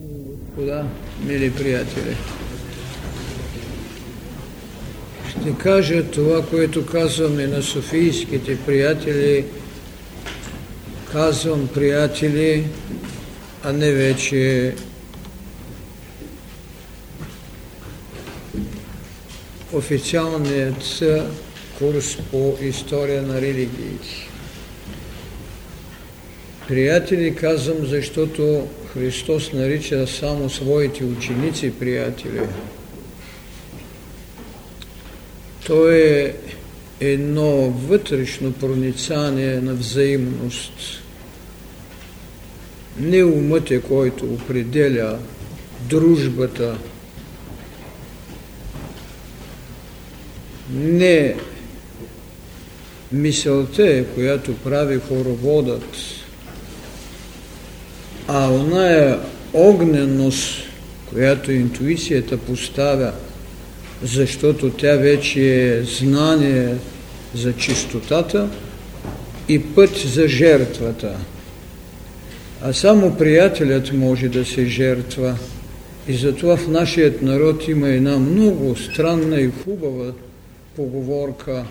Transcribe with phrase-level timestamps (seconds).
[0.00, 0.86] Господа,
[1.24, 2.16] мили приятели,
[5.30, 9.44] ще кажа това, което казвам и на софийските приятели,
[11.12, 12.66] казвам приятели,
[13.62, 14.74] а не вече
[19.72, 21.02] официалният
[21.78, 24.33] курс по история на религиите.
[26.68, 32.40] Приятели казвам, защото Христос нарича само своите ученици приятели.
[35.66, 36.34] То е
[37.00, 40.72] едно вътрешно проницание на взаимност.
[42.98, 45.18] Не умът е, който определя
[45.88, 46.78] дружбата,
[50.70, 51.36] не
[53.12, 55.84] мисълта е, която прави хороводът,
[58.28, 59.18] а оная
[59.52, 60.62] огненост,
[61.08, 63.12] която интуицията поставя,
[64.02, 66.74] защото тя вече е знание
[67.34, 68.48] за чистотата
[69.48, 71.16] и път за жертвата.
[72.62, 75.38] А само приятелят може да се жертва.
[76.08, 80.12] И затова в нашият народ има една много странна и хубава
[80.76, 81.64] поговорка.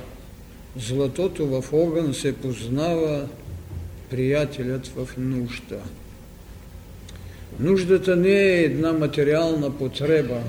[0.79, 3.25] Златото в огън се познава
[4.09, 5.79] приятелят в нужда.
[7.59, 10.41] Нуждата не е една материална потреба,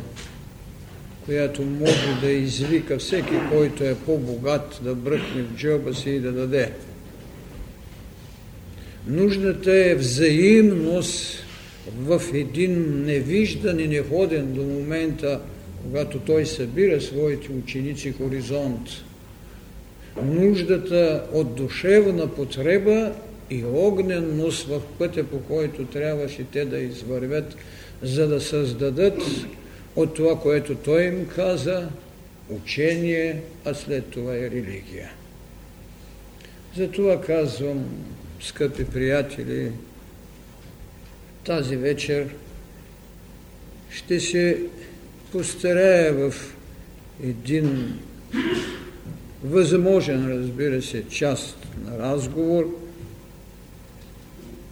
[1.25, 6.33] която може да извика всеки, който е по-богат, да бръкне в джоба си и да
[6.33, 6.73] даде.
[9.07, 11.45] Нуждата е взаимност
[11.99, 15.41] в един невиждан и неходен до момента,
[15.83, 18.89] когато той събира своите ученици хоризонт.
[20.23, 23.13] Нуждата от душевна потреба
[23.55, 27.57] и огненност в пътя, по който трябваше те да извървят,
[28.03, 29.23] за да създадат
[29.97, 31.89] от това, което той им каза,
[32.51, 35.11] учение, а след това и религия.
[36.77, 37.85] Затова казвам,
[38.41, 39.73] скъпи приятели,
[41.45, 42.29] тази вечер
[43.91, 44.63] ще се
[45.33, 46.57] постарая в
[47.25, 47.99] един
[49.45, 52.84] възможен, разбира се, част на разговор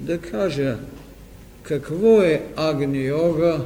[0.02, 0.76] да кажа
[1.62, 3.64] какво е агни-йога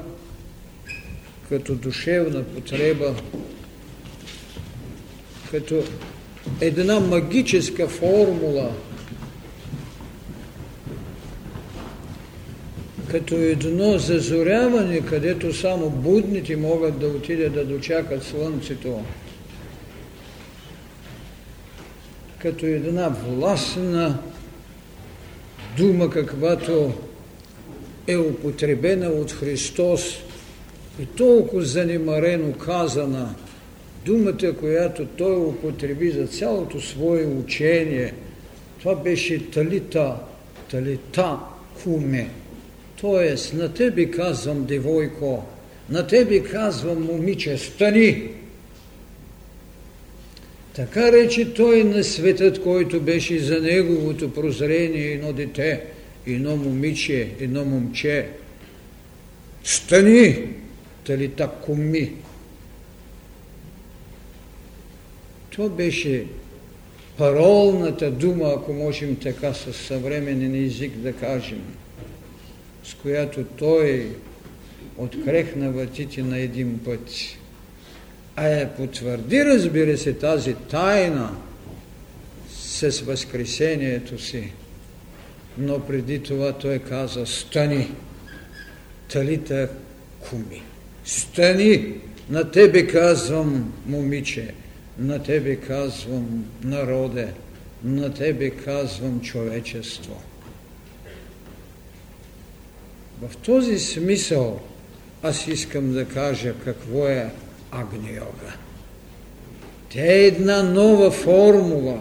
[1.48, 3.14] като душевна потреба,
[5.50, 5.84] като
[6.60, 8.72] една магическа формула,
[13.10, 19.00] като едно зазоряване, където само будните могат да отидат да дочакат слънцето,
[22.38, 24.18] като една властна
[25.76, 26.92] дума, каквато
[28.06, 30.16] е употребена от Христос
[31.00, 33.34] и толкова занимарено казана,
[34.06, 38.14] думата, която Той употреби за цялото свое учение,
[38.78, 40.16] това беше талита,
[40.70, 41.38] талита
[41.82, 42.30] куме.
[43.00, 45.44] Тоест, на тебе казвам, девойко,
[45.90, 48.35] на тебе казвам, момиче, стани!
[50.76, 55.84] Така рече той на светът, който беше за неговото прозрение едно дете,
[56.26, 58.28] едно момиче, едно момче.
[59.64, 60.48] Стани,
[61.04, 62.12] тали так ми.
[65.56, 66.24] То беше
[67.16, 71.62] паролната дума, ако можем така със съвременен език да кажем,
[72.84, 74.08] с която той
[74.96, 77.10] открехна вратите на един път
[78.36, 81.36] а я потвърди, разбира се, тази тайна
[82.50, 84.52] с възкресението си.
[85.58, 87.94] Но преди това той каза, стани,
[89.12, 89.68] талита
[90.20, 90.62] куми.
[91.04, 91.94] Стани,
[92.30, 94.54] на тебе казвам, момиче,
[94.98, 97.28] на тебе казвам, народе,
[97.84, 100.22] на тебе казвам, човечество.
[103.22, 104.60] В този смисъл
[105.22, 107.30] аз искам да кажа какво е
[107.70, 108.56] Агни Йога.
[109.88, 111.98] Тя е една нова формула,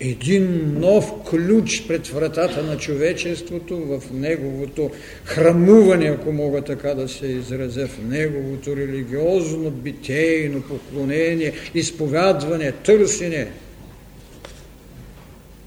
[0.00, 4.90] един нов ключ пред вратата на човечеството в неговото
[5.24, 13.50] храмуване, ако мога така да се изразя, в неговото религиозно битейно поклонение, изповядване, търсене.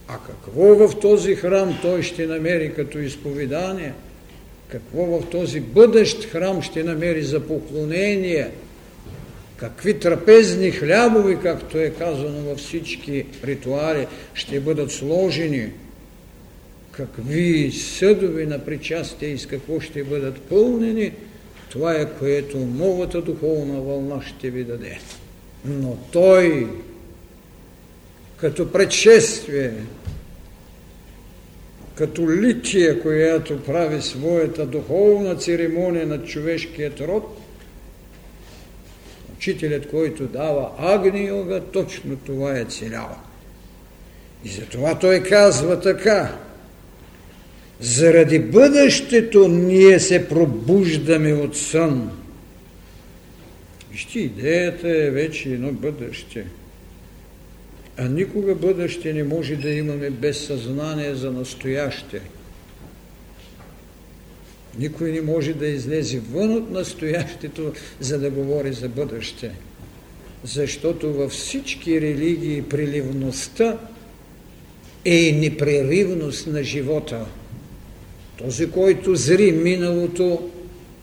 [0.07, 3.93] А какво в този храм той ще намери като изповедание–
[4.71, 8.49] какво в този бъдещ храм ще намери за поклонение,
[9.57, 15.69] какви трапезни хлябови, както е казано във всички ритуали, ще бъдат сложени,
[16.91, 21.11] какви съдови на причастие и с какво ще бъдат пълнени,
[21.69, 24.99] това е което новата духовна вълна ще ви даде.
[25.65, 26.67] Но той,
[28.37, 29.73] като предшествие,
[32.01, 37.37] като лития, която прави своята духовна церемония на човешкият род,
[39.35, 43.15] учителят, който дава агни йога, точно това е целява.
[44.45, 46.37] И затова той казва така.
[47.79, 52.11] Заради бъдещето ние се пробуждаме от сън.
[53.91, 56.45] Вижте, идеята е вече едно бъдеще.
[57.97, 62.21] А никога бъдеще не може да имаме без съзнание за настояще.
[64.79, 69.51] Никой не може да излезе вън от настоящето, за да говори за бъдеще.
[70.43, 73.77] Защото във всички религии приливността
[75.05, 77.25] е непреривност на живота.
[78.37, 80.49] Този, който зри миналото,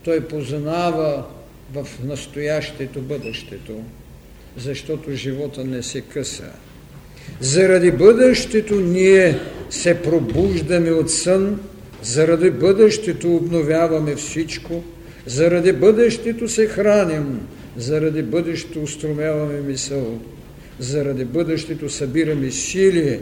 [0.04, 1.24] той познава
[1.72, 3.82] в настоящето бъдещето,
[4.56, 6.52] защото живота не се къса.
[7.40, 9.38] Заради бъдещето ние
[9.70, 11.60] се пробуждаме от сън,
[12.02, 14.84] заради бъдещето обновяваме всичко,
[15.26, 17.40] заради бъдещето се храним,
[17.76, 20.18] заради бъдещето устромяваме мисъл,
[20.78, 23.20] заради бъдещето събираме сили.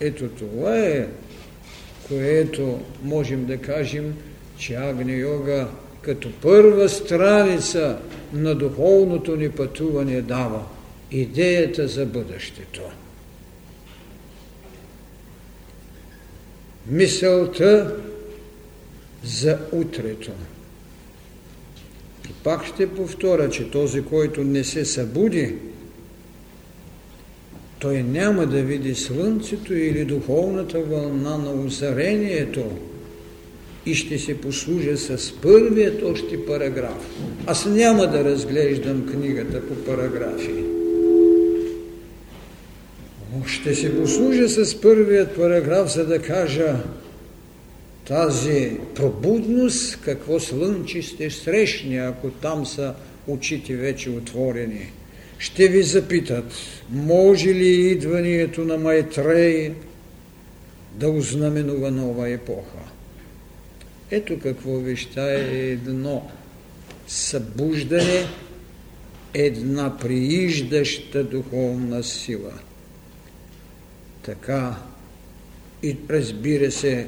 [0.00, 1.06] Ето това е,
[2.08, 4.14] което можем да кажем,
[4.58, 5.66] че Агни Йога
[6.02, 7.98] като първа страница
[8.32, 10.62] на духовното ни пътуване дава
[11.10, 12.80] идеята за бъдещето.
[16.86, 17.96] Мисълта
[19.24, 20.32] за утрето.
[22.30, 25.54] И пак ще повторя, че този, който не се събуди,
[27.78, 32.70] той няма да види слънцето или духовната вълна на озарението,
[33.86, 37.10] и ще се послужа с първият още параграф.
[37.46, 40.64] Аз няма да разглеждам книгата по параграфи.
[43.46, 46.76] Ще се послужа с първият параграф, за да кажа
[48.06, 52.94] тази пробудност, какво слънче ще срещне, ако там са
[53.26, 54.92] очите вече отворени.
[55.38, 56.52] Ще ви запитат,
[56.90, 59.72] може ли идването на Майтрей
[60.94, 62.78] да ознаменува нова епоха?
[64.10, 66.30] Ето какво веща е едно
[67.06, 68.26] събуждане,
[69.34, 72.52] една прииждаща духовна сила.
[74.22, 74.76] Така
[75.82, 77.06] и разбира се,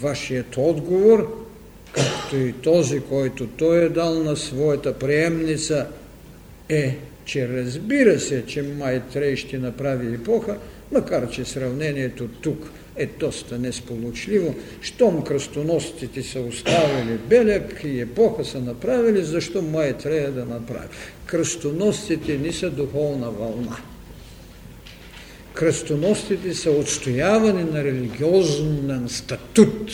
[0.00, 1.46] вашият отговор,
[1.92, 5.86] както и този, който той е дал на своята приемница,
[6.68, 10.58] е, че разбира се, че Майтрей ще направи епоха,
[10.92, 14.54] макар че сравнението тук– е доста несполучливо.
[14.80, 20.88] Щом кръстоносците са оставили белек и епоха са направили, защо май трябва да направи?
[21.26, 23.76] Кръстоносците не са духовна вълна.
[25.54, 29.92] Кръстоносците са отстояване на религиозен статут.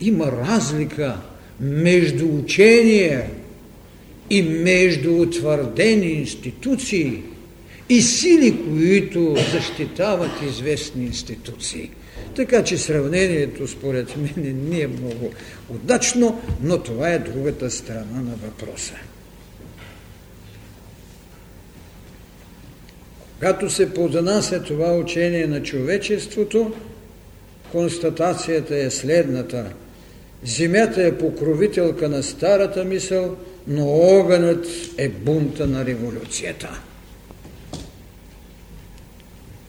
[0.00, 1.16] Има разлика
[1.60, 3.30] между учение
[4.30, 7.22] и между утвърдени институции–
[7.88, 11.90] и сили, които защитават известни институции.
[12.36, 15.32] Така че сравнението според мен не е много
[15.68, 18.94] удачно, но това е другата страна на въпроса.
[23.38, 26.72] Когато се поднася това учение на човечеството,
[27.72, 29.72] констатацията е следната.
[30.44, 33.36] Земята е покровителка на старата мисъл,
[33.68, 34.66] но огънът
[34.98, 36.80] е бунта на революцията.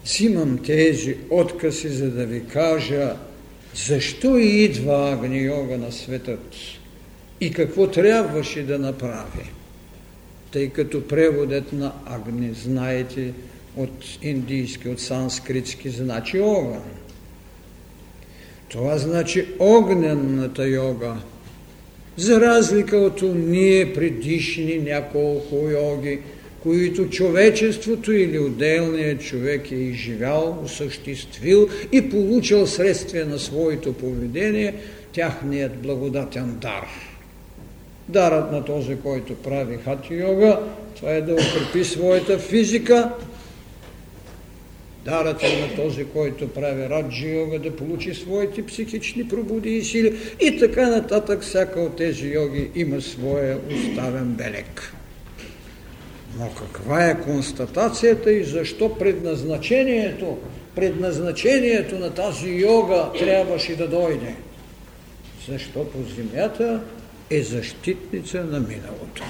[0.05, 3.15] Взимам тези откази, за да ви кажа
[3.87, 6.55] защо идва Агни Йога на светът
[7.41, 9.51] и какво трябваше да направи.
[10.51, 13.33] Тъй като преводът на Агни, знаете,
[13.77, 16.83] от индийски, от санскритски, значи огън.
[18.69, 21.15] Това значи огненната йога.
[22.17, 26.19] За разлика от ние предишни няколко йоги,
[26.63, 34.75] които човечеството или отделният човек е изживял, осъществил и получил средствие на своето поведение,
[35.13, 36.87] тяхният благодатен дар.
[38.09, 40.59] Дарът на този, който прави хати йога,
[40.95, 43.09] това е да укрепи своята физика.
[45.07, 50.17] Дарът е на този, който прави раджи йога, да получи своите психични пробуди и сили.
[50.41, 54.93] И така нататък, всяка от тези йоги има своя оставен белек.
[56.39, 60.37] Но каква е констатацията и защо предназначението
[60.75, 64.35] предназначението на тази йога трябваше да дойде?
[65.49, 66.81] Защото Земята
[67.29, 69.23] е защитница на миналото.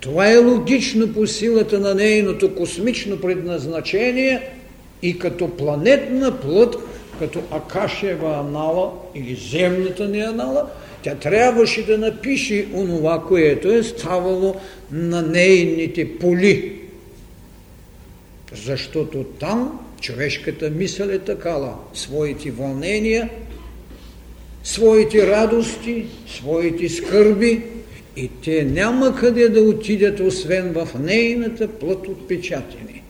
[0.00, 4.55] Това е логично по силата на нейното космично предназначение
[5.02, 6.76] и като планетна плът,
[7.18, 10.70] като Акашева анала или земната ни анала,
[11.02, 14.56] тя трябваше да напише онова, което е ставало
[14.90, 16.80] на нейните поли.
[18.64, 23.30] Защото там човешката мисъл е такава, своите вълнения,
[24.64, 27.62] своите радости, своите скърби
[28.16, 33.02] и те няма къде да отидат, освен в нейната плът отпечатени.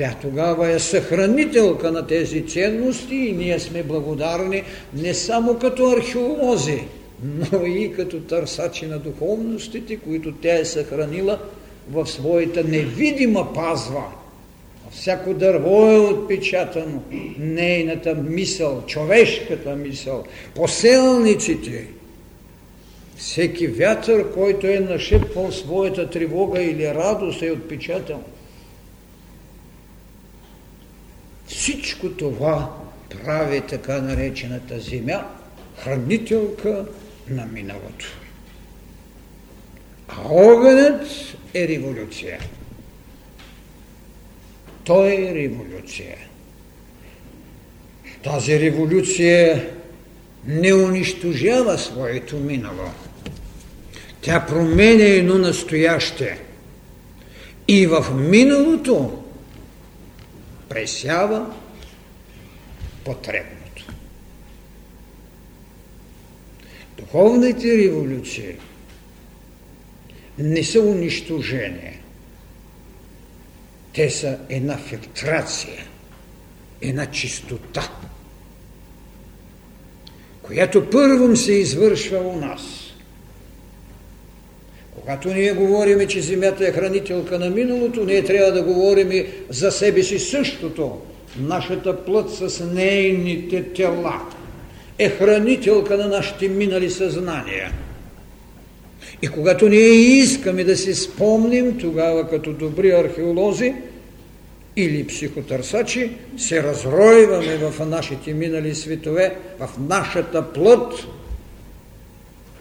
[0.00, 4.62] Тя тогава е съхранителка на тези ценности и ние сме благодарни
[4.94, 6.82] не само като археолози,
[7.22, 11.38] но и като търсачи на духовностите, които тя е съхранила
[11.90, 14.04] в своята невидима пазва.
[14.90, 17.02] Всяко дърво е отпечатано,
[17.38, 21.86] нейната мисъл, човешката мисъл, поселниците,
[23.16, 28.20] всеки вятър, който е нашепвал своята тревога или радост е отпечатан.
[31.70, 32.76] Всичко това
[33.10, 35.24] прави така наречената земя
[35.76, 36.84] хранителка
[37.28, 38.06] на миналото.
[40.08, 41.06] А огънят
[41.54, 42.40] е революция.
[44.84, 46.16] Той е революция.
[48.24, 49.70] Тази революция
[50.46, 52.90] не унищожава своето минало.
[54.20, 56.38] Тя променя едно настояще.
[57.68, 59.22] И в миналото
[60.68, 61.46] пресява
[63.04, 63.86] потребното.
[66.98, 68.56] Духовните революции
[70.38, 72.00] не са унищожение.
[73.94, 75.86] Те са една филтрация,
[76.80, 77.90] една чистота,
[80.42, 82.62] която първом се извършва у нас.
[84.94, 90.02] Когато ние говорим, че Земята е хранителка на миналото, ние трябва да говорим за себе
[90.02, 91.00] си същото.
[91.38, 94.20] Нашата плът с нейните тела
[94.98, 97.72] е хранителка на нашите минали съзнания–
[99.22, 103.74] и когато ние искаме да си спомним, тогава като добри археолози
[104.76, 111.06] или психотърсачи, се разройваме в нашите минали светове, в нашата плът,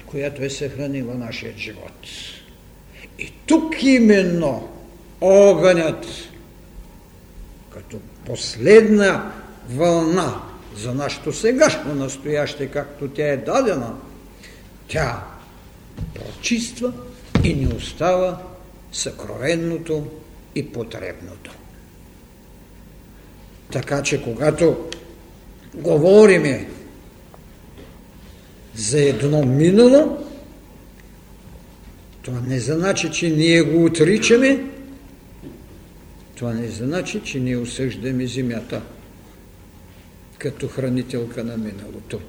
[0.06, 2.08] която е съхранила нашия живот.
[3.20, 4.70] И тук именно
[5.22, 6.06] огънят,
[7.80, 9.32] като последна
[9.70, 10.42] вълна
[10.78, 13.96] за нашето сегашно настояще, както тя е дадена,
[14.88, 15.24] тя
[16.14, 16.94] прочиства
[17.44, 18.42] и ни остава
[18.92, 20.08] съкровенното
[20.56, 21.52] и потребното.
[23.72, 24.90] Така че когато
[25.74, 26.70] говориме
[28.76, 30.26] за едно минало,
[32.22, 34.64] това не значи, че ние го отричаме,
[36.40, 38.82] това не значи, че ние осъждаме земята
[40.38, 42.20] като хранителка на миналото.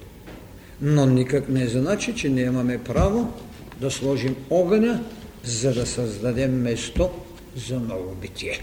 [0.81, 3.33] Но никак не значи, че ние имаме право
[3.81, 5.05] да сложим огъня,
[5.45, 7.11] за да създадем место
[7.57, 8.61] за ново битие.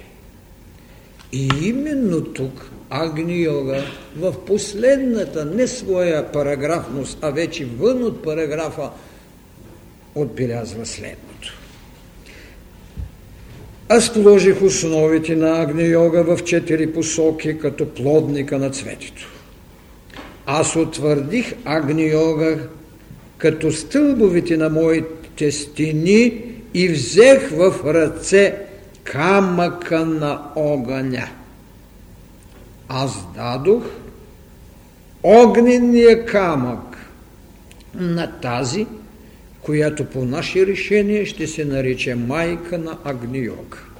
[1.31, 3.83] И именно тук Агни Йога
[4.15, 8.89] в последната, не своя параграфност, а вече вън от параграфа,
[10.15, 11.26] отбелязва следното.
[13.89, 19.27] Аз положих основите на Агни Йога в четири посоки, като плодника на цветето.
[20.45, 22.57] Аз утвърдих Агни Йога
[23.37, 28.55] като стълбовете на моите стени и взех в ръце
[29.03, 31.27] камъка на огъня.
[32.89, 33.83] Аз дадох
[35.23, 36.97] огнения камък
[37.95, 38.87] на тази,
[39.67, 43.91] която по наше решение ще се нарече майка на Агниог.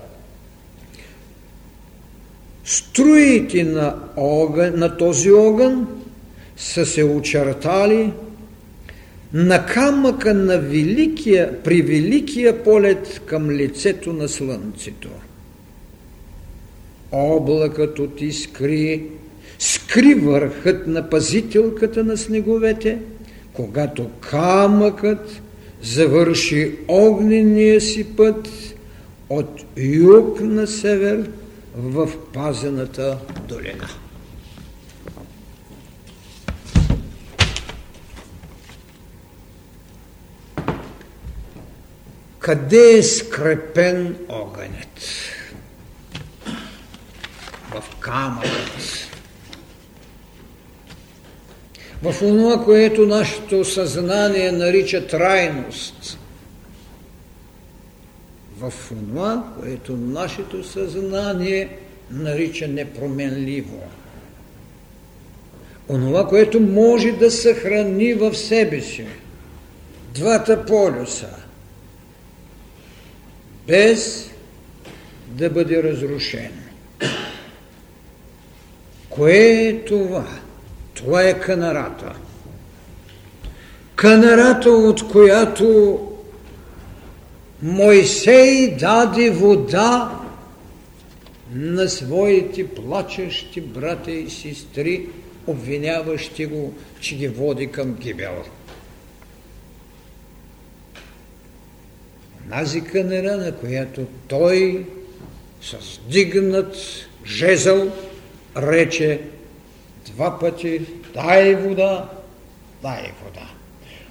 [2.66, 5.88] Струите на, огън, на този огън
[6.58, 8.14] са се очертали
[9.34, 15.10] на камъка на великия, при великия полет към лицето на слънцето.
[17.12, 19.04] Облакът от искри
[19.60, 23.00] скри върхът на пазителката на снеговете,
[23.54, 25.42] когато камъкът
[25.82, 28.50] завърши огнения си път
[29.30, 31.30] от юг на север
[31.76, 33.18] в пазената
[33.48, 33.90] долина.
[42.40, 45.00] Къде е скрепен огънят?
[47.72, 49.07] В камъкът.
[52.04, 56.20] В това, което нашето съзнание нарича трайност,
[58.60, 61.70] в това, което нашето съзнание
[62.12, 63.84] нарича непроменливо.
[65.90, 69.06] Онова, което може да съхрани в себе си
[70.14, 71.30] двата полюса,
[73.68, 74.30] без
[75.28, 76.52] да бъде разрушен.
[79.10, 80.47] Кое е това?
[80.98, 82.16] Това е канарата.
[83.96, 86.00] Канарата, от която
[87.62, 90.20] Мойсей даде вода
[91.54, 95.10] на своите плачещи брата и сестри,
[95.48, 98.44] обвиняващи го, че ги води към гибел.
[102.50, 104.86] Нази канера, на която той
[105.62, 106.76] с дигнат
[107.26, 107.92] жезъл
[108.58, 109.22] рече
[110.08, 110.82] два пъти
[111.14, 112.10] дай вода,
[112.82, 113.48] дай вода.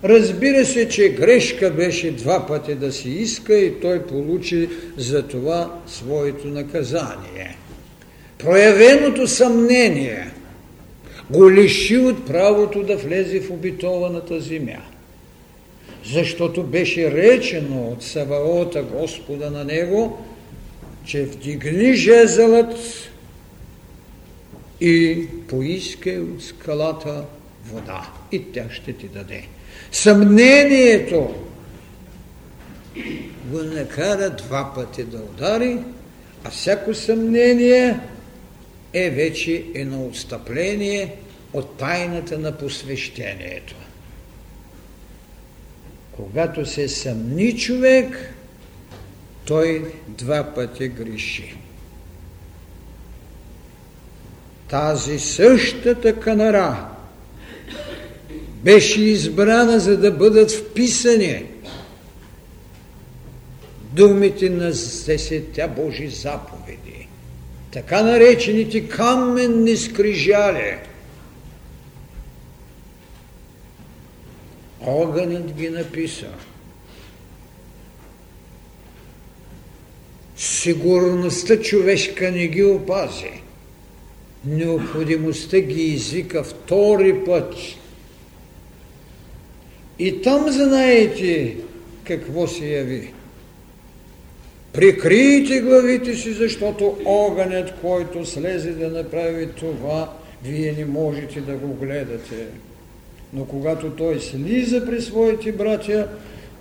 [0.05, 5.81] Разбира се, че грешка беше два пъти да си иска и той получи за това
[5.87, 7.57] своето наказание.
[8.39, 10.31] Проявеното съмнение
[11.31, 14.83] го лиши от правото да влезе в обитованата земя.
[16.05, 20.19] Защото беше речено от Саваота Господа на него,
[21.05, 22.77] че вдигни жезълът
[24.81, 27.25] и поискай от скалата
[27.65, 29.47] вода и тя ще ти даде.
[29.93, 31.35] Съмнението
[33.45, 35.79] го накара два пъти да удари,
[36.45, 38.01] а всяко съмнение
[38.93, 41.15] е вече едно отстъпление
[41.53, 43.75] от тайната на посвещението.
[46.13, 48.35] Когато се съмни човек,
[49.45, 51.57] той два пъти греши.
[54.69, 56.89] Тази същата канара
[58.63, 61.45] беше избрана за да бъдат вписани
[63.93, 64.71] думите на
[65.07, 67.09] десетя Божи заповеди,
[67.73, 70.79] така наречените каменни скрижали.
[74.81, 76.31] Огънът ги написа.
[80.37, 83.46] Сигурността човешка не ги опази.
[84.45, 87.55] Необходимостта ги извика втори път–
[89.99, 91.57] и там знаете
[92.05, 93.13] какво се яви.
[94.73, 100.13] Прикрийте главите си, защото огънят, който слезе да направи това,
[100.45, 102.47] вие не можете да го гледате.
[103.33, 106.09] Но когато той слиза при своите братя,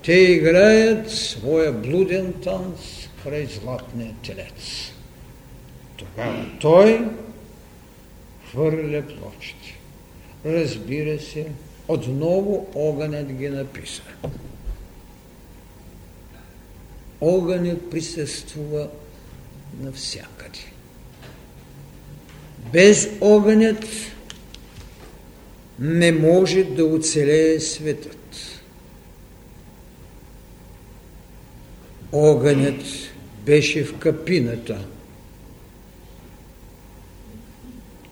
[0.03, 2.79] те играят своя блуден танц
[3.23, 4.91] край златния телец.
[5.97, 7.05] Тогава той
[8.55, 9.79] хвърля плочите.
[10.45, 11.47] Разбира се,
[11.87, 14.01] отново огънят ги написа.
[17.21, 18.89] Огънят присъствува
[19.81, 20.59] навсякъде.
[22.73, 23.85] Без огънят
[25.79, 28.61] не може да оцелее светът.
[32.11, 32.83] Огънят
[33.45, 34.85] беше в капината.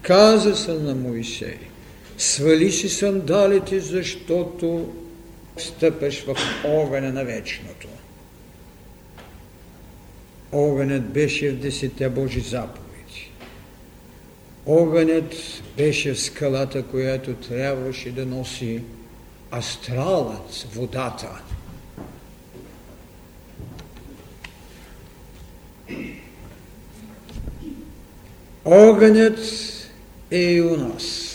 [0.03, 1.57] Каза се на Моисей–
[2.17, 4.93] свали си сандалите, защото
[5.57, 6.35] стъпаш в
[6.65, 7.87] огъня на вечното.
[10.51, 13.31] Огънят беше в десетте Божи заповеди.
[14.65, 15.35] Огънят
[15.77, 18.81] беше в скалата, която трябваше да носи
[19.51, 21.41] астралът, водата.
[28.65, 29.39] Огънят
[30.33, 31.29] е и у нас.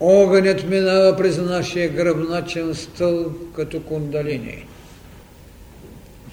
[0.00, 4.66] Огънят минава през нашия гръбначен стъл като кундалини.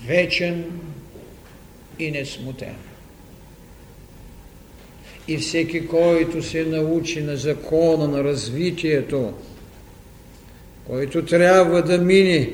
[0.07, 0.65] Вечен
[1.99, 2.75] и несмутен.
[5.27, 9.33] И всеки, който се научи на закона на развитието,
[10.87, 12.53] който трябва да мине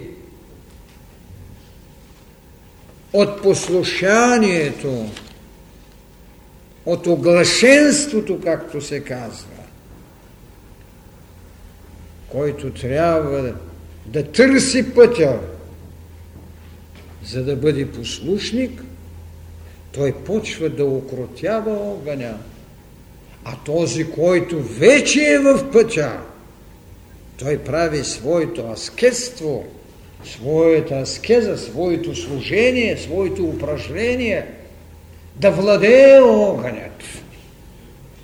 [3.13, 5.05] от послушанието,
[6.85, 9.47] от оглашенството, както се казва,
[12.29, 13.53] който трябва
[14.05, 15.39] да търси пътя,
[17.25, 18.83] за да бъде послушник,
[19.91, 22.37] той почва да окротява огъня.
[23.45, 26.19] А този, който вече е в пътя,
[27.37, 29.65] той прави своето аскетство,
[30.25, 34.45] своята аскеза, своето служение, своето упражнение,
[35.35, 37.03] да владее огънят.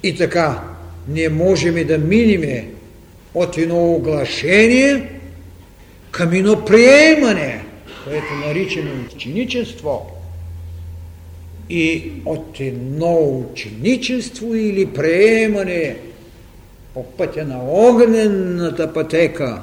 [0.03, 0.63] И така,
[1.07, 2.67] ние можем да миниме
[3.33, 5.09] от едно оглашение
[6.11, 7.63] към едно приемане,
[8.05, 10.19] което наричаме ученичество,
[11.69, 15.95] и от едно ученичество или приемане
[16.93, 19.61] по пътя на огнената пътека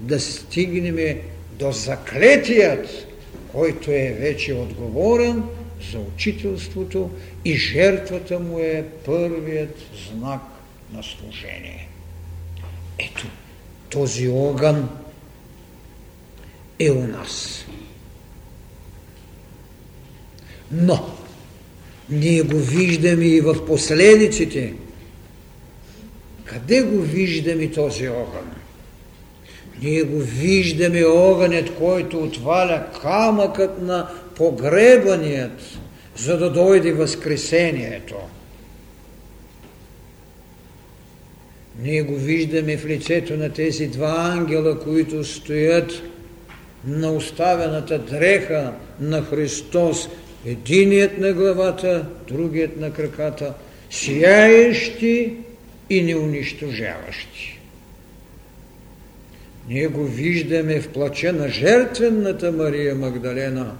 [0.00, 1.18] да стигнем
[1.58, 3.06] до заклетият,
[3.52, 5.42] който е вече отговорен
[5.92, 7.10] за учителството
[7.44, 10.40] и жертвата му е първият знак
[10.92, 11.88] на служение.
[12.98, 13.26] Ето,
[13.90, 14.88] този огън
[16.78, 17.64] е у нас.
[20.72, 21.14] Но,
[22.10, 24.74] ние го виждаме и в последиците.
[26.44, 28.55] Къде го виждаме този огън?
[29.82, 35.60] Ние го виждаме огънят, който отваля камъкът на погребаният,
[36.16, 38.14] за да дойде възкресението.
[41.82, 46.02] Ние го виждаме в лицето на тези два ангела, които стоят
[46.86, 50.08] на оставената дреха на Христос,
[50.46, 53.54] единият на главата, другият на краката,
[53.90, 55.32] сияещи
[55.90, 57.55] и неунищожаващи.
[59.68, 63.76] Ние го виждаме в плача на жертвенната Мария Магдалена,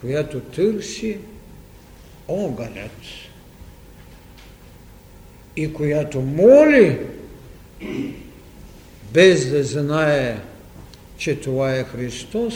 [0.00, 1.18] която търси
[2.28, 3.00] огънят
[5.56, 6.98] и която моли,
[9.12, 10.36] без да знае,
[11.16, 12.54] че това е Христос,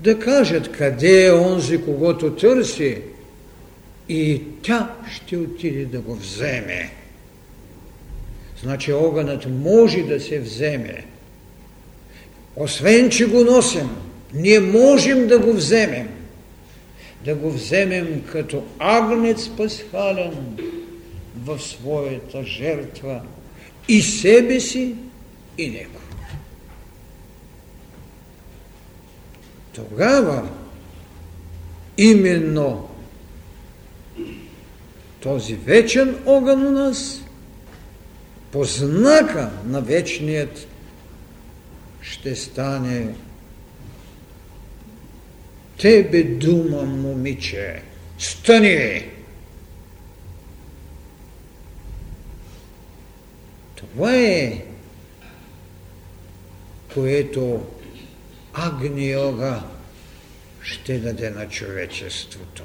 [0.00, 3.02] да кажат къде е онзи, когато търси,
[4.08, 6.97] и тя ще отиде да го вземе.
[8.62, 11.04] Значи огънът може да се вземе.
[12.56, 13.90] Освен, че го носим,
[14.34, 16.08] ние можем да го вземем.
[17.24, 20.58] Да го вземем като агнец пасхален
[21.44, 23.20] в своята жертва
[23.88, 24.94] и себе си,
[25.58, 25.98] и него.
[29.72, 30.48] Тогава
[31.98, 32.88] именно
[35.20, 37.22] този вечен огън у нас
[38.52, 40.66] по знака на вечният
[42.00, 43.14] ще стане
[45.78, 47.82] Тебе дума, момиче,
[48.18, 49.10] стани!
[53.74, 54.64] Това е,
[56.94, 57.66] което
[58.52, 59.62] Агниога
[60.62, 62.62] ще даде на човечеството.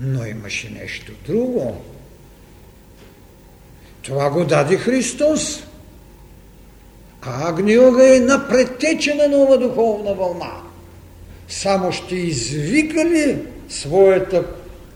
[0.00, 1.84] Но имаше нещо друго.
[4.04, 5.64] Това го даде Христос.
[7.22, 10.52] А Агниога е на предтечена нова духовна вълна.
[11.48, 13.38] Само ще извика ли
[13.68, 14.44] своята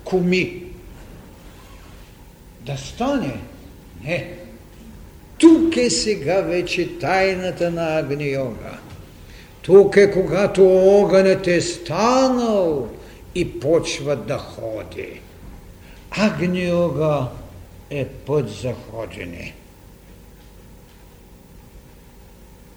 [0.04, 0.62] коми
[2.60, 3.40] да стане?
[4.04, 4.34] Не.
[5.38, 8.78] Тук е сега вече тайната на Агниога.
[9.62, 12.88] Тук е когато огънят е станал
[13.34, 15.20] и почва да ходи.
[16.10, 17.26] Агниога
[17.90, 19.54] е път за ходене.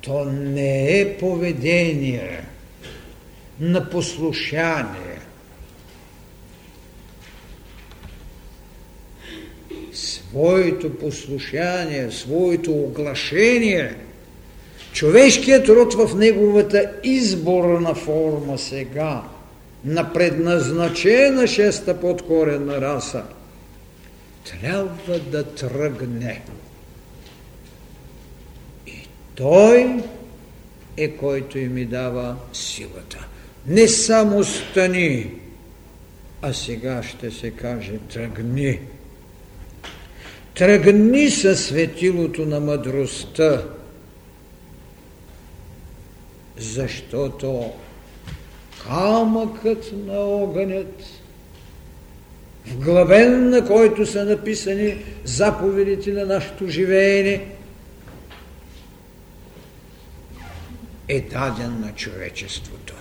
[0.01, 2.43] То не е поведение
[3.59, 5.19] на послушание.
[9.93, 13.95] Своето послушание, своето оглашение,
[14.93, 19.23] човешкият род в неговата изборна форма сега,
[19.85, 23.23] на предназначена шеста подкорена раса,
[24.43, 26.41] трябва да тръгне.
[28.87, 30.03] И той
[30.97, 33.27] е който и ми дава силата.
[33.67, 35.33] Не само стани,
[36.41, 38.79] а сега ще се каже тръгни.
[40.55, 43.65] Тръгни със светилото на мъдростта,
[46.57, 47.71] защото
[48.83, 51.20] камъкът на огънят,
[52.67, 57.45] главен на който са написани заповедите на нашето живеене,
[61.07, 62.95] е даден на човечеството.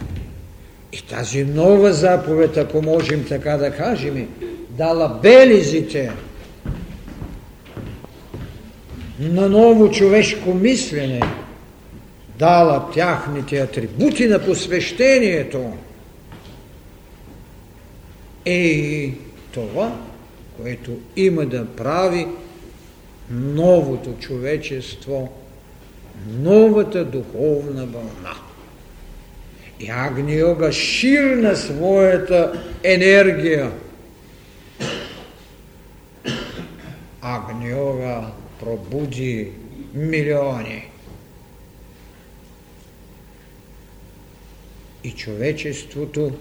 [0.92, 4.28] И тази нова заповед, ако можем така да кажем,
[4.70, 6.12] дала белизите
[9.18, 11.20] на ново човешко мислене,
[12.38, 15.72] дала тяхните атрибути на посвещението,
[18.44, 19.12] е
[19.52, 20.00] това,
[20.56, 22.26] което има да прави
[23.30, 25.32] новото човечество–
[26.28, 28.34] новата духовна вълна.
[29.80, 33.72] И Агни-йога ширна своята енергия
[37.22, 39.50] Агньова пробуди
[39.94, 40.88] милиони.
[45.04, 46.32] И човечеството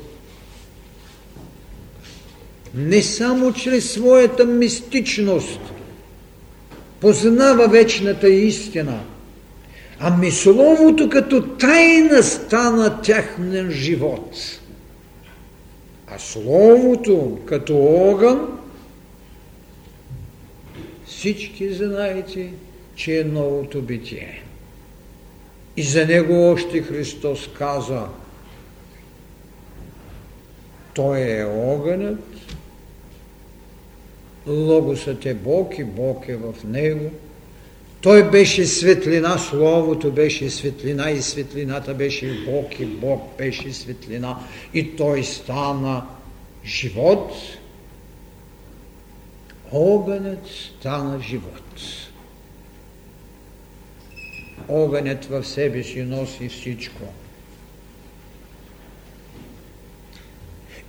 [2.76, 5.60] не само чрез своята мистичност
[7.00, 9.00] познава вечната истина,
[10.00, 14.36] а мисловото като тайна стана тяхнен живот.
[16.08, 18.60] А словото като огън,
[21.06, 22.54] всички знаете,
[22.96, 24.44] че е новото битие.
[25.78, 28.04] И за него още Христос каза,
[30.94, 32.39] Той е огънът,
[34.48, 37.12] Логосът е Бог и Бог е в него.
[38.02, 44.40] Той беше светлина, Словото беше светлина и светлината беше Бог и Бог беше светлина.
[44.74, 46.06] И Той стана
[46.66, 47.34] живот.
[49.72, 51.82] Огънят стана живот.
[54.68, 57.04] Огънят в себе си носи всичко–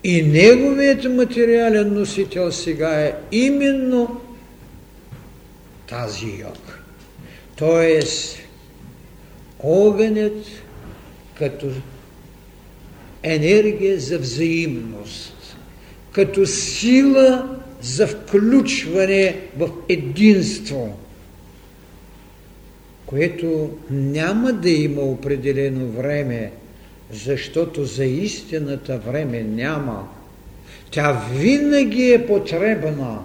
[0.04, 4.20] И неговият материален носител сега е именно
[5.88, 6.74] тази йога.
[7.56, 8.38] Тоест,
[9.62, 10.44] огънят
[11.34, 11.66] като
[13.22, 15.56] енергия за взаимност,
[16.12, 20.98] като сила за включване в единство,
[23.06, 26.52] което няма да има определено време,
[27.12, 30.08] защото за истината време няма.
[30.90, 33.18] Тя винаги е потребна,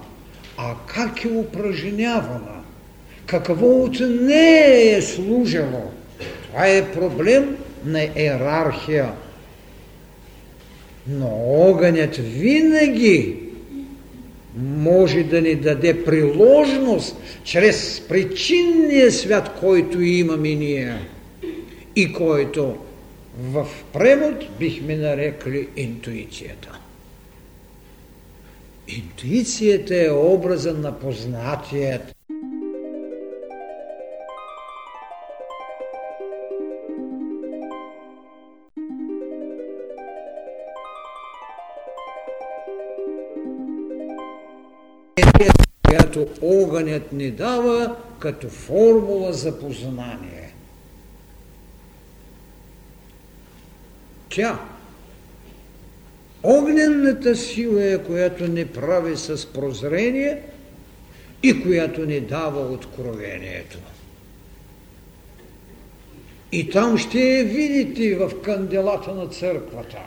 [0.58, 2.64] а как е упражнявана,
[3.26, 5.92] какво от нея е служило,
[6.48, 9.12] това е проблем на иерархия.
[11.08, 13.36] Но огънят винаги
[14.58, 20.96] може да ни даде приложност чрез причинния свят, който имаме ние
[21.96, 22.76] и който
[23.40, 26.80] в превод бихме нарекли интуицията.
[28.88, 32.16] Интуицията е образа на познатието.
[45.88, 50.45] която огънят ни дава като формула за познание.
[54.36, 54.60] Тя,
[56.44, 60.42] огненната сила е, която ни прави с прозрение
[61.44, 63.78] и която ни дава откровението.
[66.52, 69.98] И там ще я видите в канделата на църквата.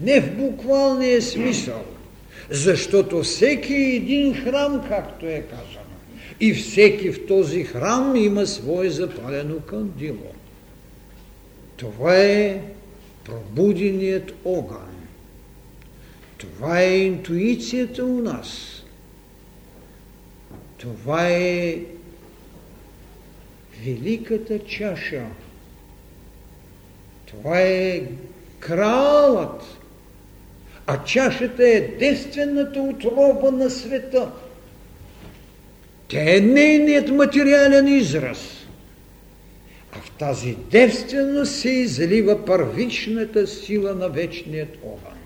[0.00, 1.84] Не в буквалния смисъл,
[2.50, 5.96] защото всеки един храм, както е казано,
[6.40, 10.32] и всеки в този храм има свое запалено кандило.
[11.76, 12.60] Това е
[13.28, 15.06] пробуденият огън.
[16.38, 18.82] Това е интуицията у нас.
[20.78, 21.78] Това е
[23.84, 25.26] великата чаша.
[27.26, 28.02] Това е
[28.58, 29.62] кралът.
[30.86, 34.32] А чашата е действената отрова на света.
[36.08, 38.67] Тя е нейният материален израз.
[39.92, 45.18] А в тази девственост се излива първичната сила на вечният огън.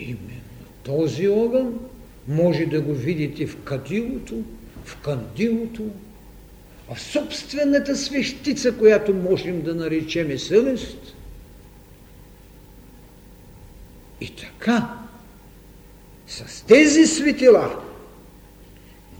[0.00, 0.42] Именно
[0.82, 1.78] този огън
[2.28, 4.42] може да го видите в кадилото,
[4.84, 5.82] в кандилото,
[6.94, 11.14] в собствената свещица, която можем да наречем съвест.
[14.20, 14.98] И така,
[16.26, 17.82] с тези светила,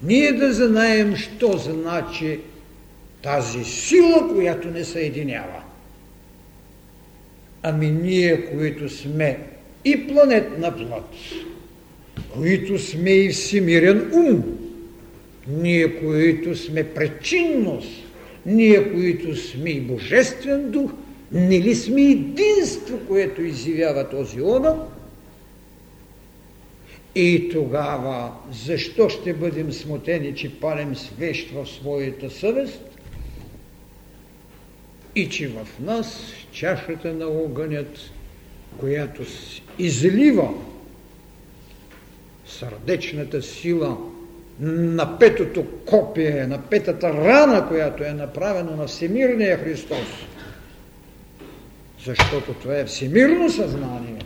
[0.03, 2.39] ние да знаем, що значи
[3.23, 5.63] тази сила, която не съединява.
[7.63, 9.39] Ами ние, които сме
[9.85, 11.15] и планетна плът,
[12.35, 14.45] които сме и всемирен ум,
[15.49, 17.91] ние, които сме причинност,
[18.47, 20.91] ние, които сме и божествен дух,
[21.33, 24.79] не ли сме единство, което изявява този огън,
[27.15, 32.81] и тогава, защо ще бъдем смутени, че палим свещ в своята съвест?
[35.15, 37.99] И че в нас чашата на огънят,
[38.81, 39.23] която
[39.79, 40.49] излива
[42.47, 43.97] сърдечната сила
[44.61, 50.09] на петото копие, на петата рана, която е направена на Всемирния Христос.
[52.05, 54.19] Защото това е всемирно съзнание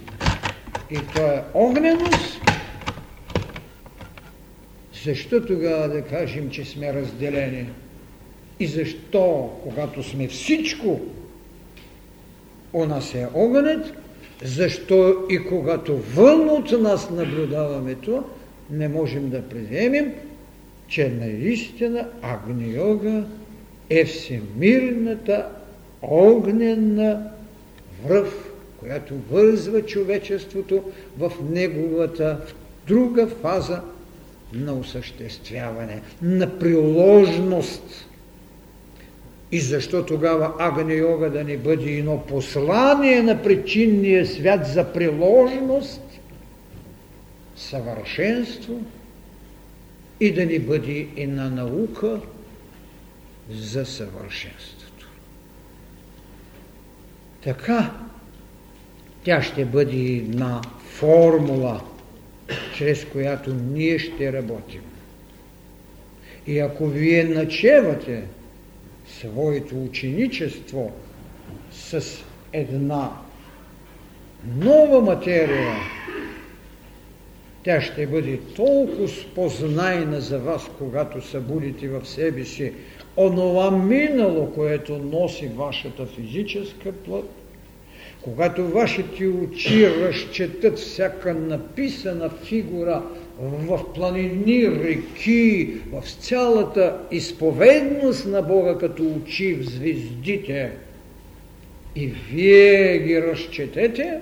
[0.90, 2.40] и то е огненост,
[5.04, 7.68] Защо тогава да кажем, че сме разделени?
[8.60, 11.00] И защо, когато сме всичко,
[12.72, 13.92] у нас е огънят,
[14.44, 18.24] защо и когато вън от нас наблюдаваме това,
[18.70, 20.12] не можем да приемем,
[20.88, 23.24] че наистина Агни-йога
[23.90, 25.46] е всемирната
[26.02, 27.30] огнена
[28.04, 30.82] връв, която вързва човечеството
[31.18, 32.40] в неговата
[32.86, 33.82] друга фаза
[34.56, 38.06] на осъществяване, на приложност.
[39.52, 46.02] И защо тогава Агни Йога да не бъде едно послание на причинния свят за приложност,
[47.56, 48.80] съвършенство
[50.20, 52.20] и да ни бъде една наука
[53.50, 55.08] за съвършенството.
[57.42, 57.92] Така,
[59.24, 61.80] тя ще бъде една формула,
[62.76, 64.82] чрез която ние ще работим.
[66.46, 68.22] И ако вие начевате
[69.06, 70.92] своето ученичество
[71.70, 72.04] с
[72.52, 73.12] една
[74.56, 75.76] нова материя,
[77.62, 82.72] тя ще бъде толкова спознайна за вас, когато събудите в себе си
[83.16, 87.30] онова минало, което носи вашата физическа плът,
[88.26, 93.02] когато вашите очи разчетат всяка написана фигура
[93.40, 100.72] в планини, реки, в цялата изповедност на Бога като очи в звездите,
[101.96, 104.20] и вие ги разчетете,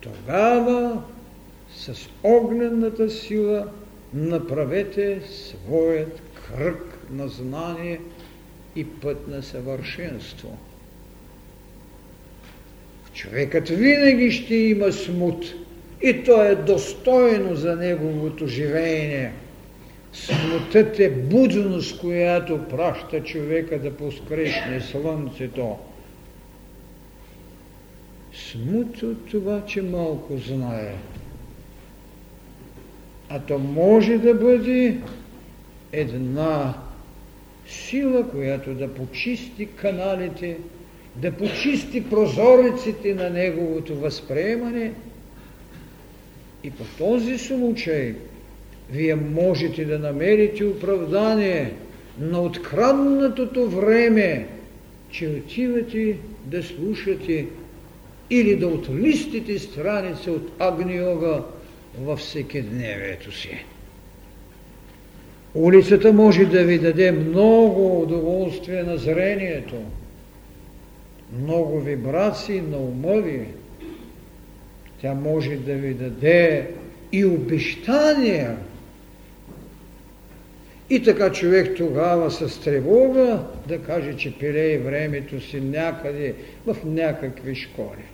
[0.00, 1.02] тогава
[1.76, 3.66] с огнената сила
[4.14, 8.00] направете своят кръг на знание
[8.76, 10.58] и път на съвършенство.
[13.18, 15.44] Човекът винаги ще има смут
[16.02, 19.32] и то е достойно за неговото живеене.
[20.12, 25.76] Смутът е будност, която праща човека да поскрещне слънцето.
[28.34, 30.94] Смут от това, че малко знае.
[33.28, 34.96] А то може да бъде
[35.92, 36.74] една
[37.68, 40.56] сила, която да почисти каналите,
[41.22, 44.92] да почисти прозореците на неговото възприемане
[46.64, 48.14] и по този случай
[48.90, 51.72] вие можете да намерите оправдание
[52.20, 54.48] на откраднатото време,
[55.10, 57.46] че отивате да слушате
[58.30, 61.42] или да отлистите страница от Агниога
[62.00, 63.64] във всекидневието си.
[65.54, 69.76] Улицата може да ви даде много удоволствие на зрението,
[71.32, 73.46] много вибрации на ума ви.
[75.00, 76.70] Тя може да ви даде
[77.12, 78.56] и обещания.
[80.90, 86.34] И така човек тогава с тревога да каже, че пилее времето си някъде
[86.66, 88.04] в някакви школи.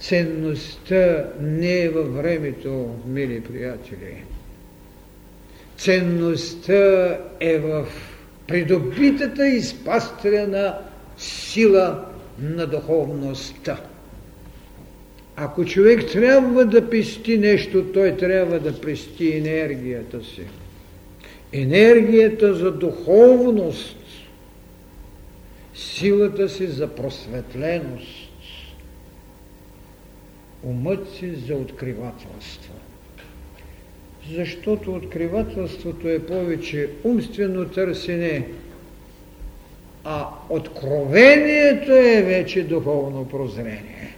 [0.00, 4.24] Ценността не е във времето, мили приятели.
[5.76, 7.86] Ценността е в
[8.52, 10.78] придобитата изпастрена
[11.16, 12.04] сила
[12.38, 13.80] на духовността.
[15.36, 20.42] Ако човек трябва да пести нещо, той трябва да пести енергията си.
[21.52, 23.96] Енергията за духовност,
[25.74, 28.32] силата си за просветленост
[30.62, 32.72] умът си за откривателство.
[34.30, 38.48] Защото откривателството е повече умствено търсене,
[40.04, 44.16] а откровението е вече духовно прозрение.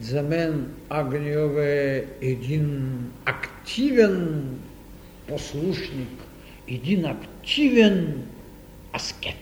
[0.00, 4.44] За мен Агниова е един активен
[5.28, 6.08] послушник,
[6.68, 8.26] един активен
[8.94, 9.34] аскет.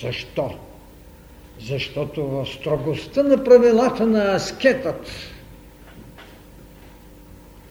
[0.00, 0.58] Защо?
[1.66, 5.10] Защото в строгостта на правилата на аскетът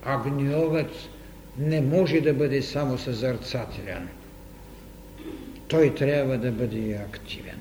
[0.03, 0.91] агниовец
[1.57, 4.07] не може да бъде само съзърцателен.
[5.67, 7.59] Той трябва да бъде и активен.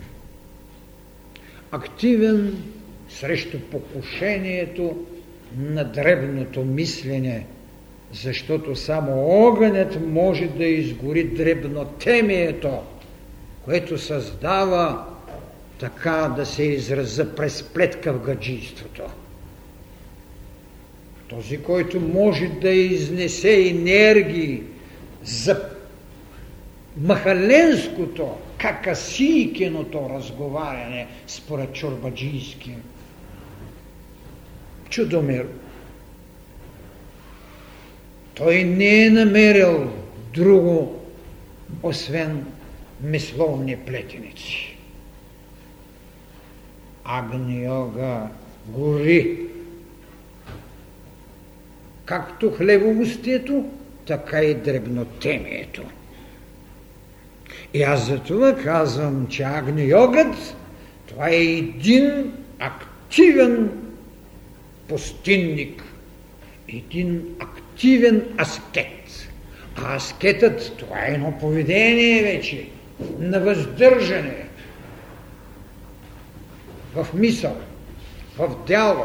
[1.72, 2.62] Активен
[3.08, 5.06] срещу покушението
[5.58, 7.46] на дребното мислене,
[8.12, 12.82] защото само огънят може да изгори дребнотемието–
[13.68, 15.04] което създава
[15.78, 19.02] така да се израза пресплетка в гаджийството.
[21.28, 24.62] Този, който може да изнесе енергии
[25.24, 25.62] за
[26.96, 32.74] махаленското, какасийкиното разговаряне според Чорбаджийски.
[34.90, 35.46] Чудомир.
[38.34, 39.90] Той не е намерил
[40.34, 41.02] друго,
[41.82, 42.46] освен
[43.00, 44.67] мисловни плетеници.
[47.08, 48.28] Агни-йога
[48.66, 49.38] гори.
[52.04, 53.64] Както хлебоустието,
[54.06, 55.82] така и дребнотемието.
[57.74, 60.56] И аз за това казвам, че агни-йогът
[61.06, 63.70] това е един активен
[64.88, 65.82] пустинник,
[66.68, 69.28] един активен аскет.
[69.76, 72.68] А аскетът това е едно поведение вече
[73.18, 74.47] на въздържане
[77.04, 77.56] в мисъл,
[78.38, 79.04] в дяло,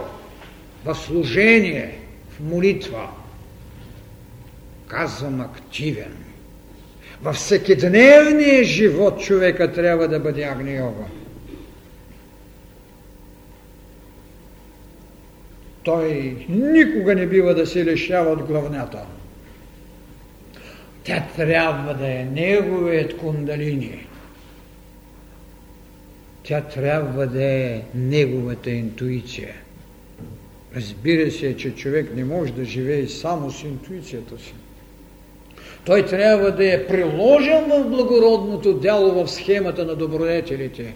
[0.86, 3.10] в служение, в молитва.
[4.88, 6.18] Казвам активен.
[7.22, 11.04] Във всекидневния живот човека трябва да бъде агни-йога.
[15.84, 19.06] Той никога не бива да се лишава от главнята.
[21.04, 24.08] Тя трябва да е неговият кундалини.
[26.44, 29.54] Тя трябва да е неговата интуиция.
[30.76, 34.54] Разбира се, че човек не може да живее само с интуицията си.
[35.86, 40.94] Той трябва да е приложен в благородното дяло в схемата на добродетелите.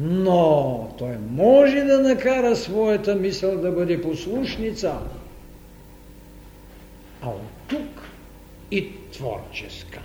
[0.00, 4.94] Но той може да накара своята мисъл да бъде послушница.
[7.22, 8.02] А от тук
[8.70, 10.00] и творческа.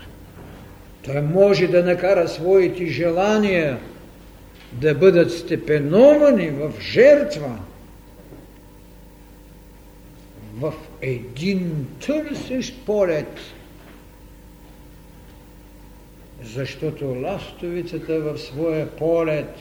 [1.05, 3.79] Той може да накара своите желания
[4.81, 7.57] да бъдат степеновани в жертва,
[10.59, 13.39] в един търсещ полет,
[16.43, 19.55] защото ластовицата в своя полет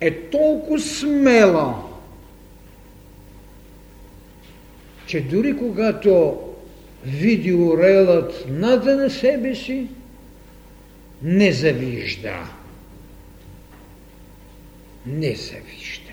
[0.00, 1.82] е толкова смела,
[5.06, 6.40] че дори когато
[7.04, 9.86] види орелът над на себе си,
[11.22, 12.63] не завижда.
[15.06, 16.12] Не завижда.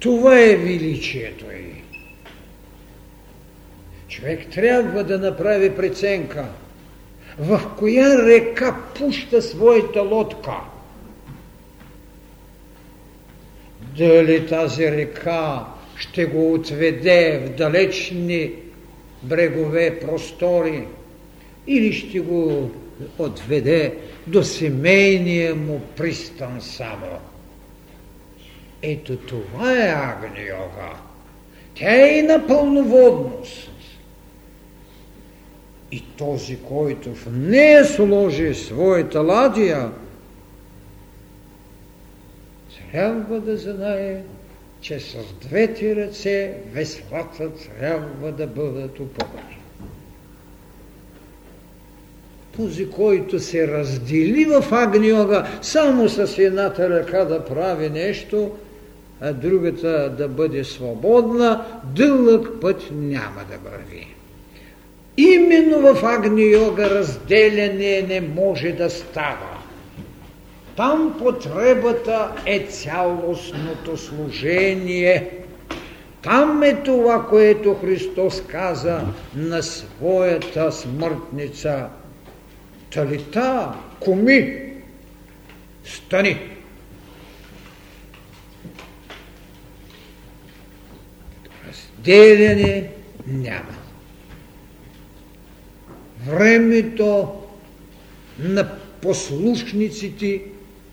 [0.00, 1.82] Това е величието й.
[4.08, 6.46] Човек трябва да направи преценка
[7.38, 10.56] в коя река пуща своята лодка.
[13.96, 15.64] Дали тази река
[15.96, 18.52] ще го отведе в далечни
[19.22, 20.84] брегове простори
[21.66, 22.70] или ще го
[23.18, 23.94] отведе
[24.26, 27.31] до семейния му пристан само.
[28.82, 30.96] Ето това е агни-йога.
[31.74, 33.70] Тя е и на пълноводност.
[35.92, 39.90] И този, който в нея сложи своята ладия,
[42.92, 44.22] трябва да знае,
[44.80, 49.58] че с двете ръце веслата трябва да бъдат опъвани.
[52.56, 58.50] Този, който се раздели в агниога, само с едната ръка да прави нещо,
[59.22, 64.14] а другата да бъде свободна, дълъг път няма да върви.
[65.16, 69.58] Именно в Агни-йога разделяне не може да става.
[70.76, 75.30] Там потребата е цялостното служение.
[76.22, 79.00] Там е това, което Христос каза
[79.36, 81.86] на своята смъртница.
[82.94, 84.62] Талита, куми,
[85.84, 86.51] стани.
[92.06, 92.90] Разделяне
[93.26, 93.82] няма
[96.26, 97.28] времето
[98.38, 98.68] на
[99.02, 100.42] послушниците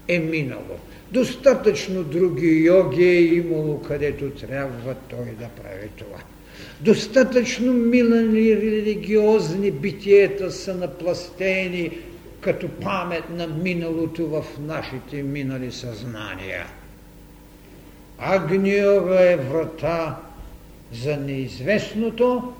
[0.07, 0.79] е минало.
[1.11, 6.19] Достатъчно други йоги е имало, където трябва той да прави това.
[6.81, 11.97] Достатъчно минали религиозни битиета са напластени
[12.41, 16.65] като памет на миналото в нашите минали съзнания.
[18.19, 20.17] Агниога е врата
[20.93, 22.53] за неизвестното,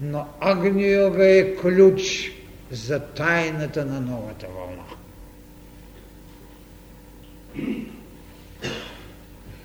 [0.00, 2.32] но Агни-йога е ключ
[2.70, 4.84] за тайната на новата вълна.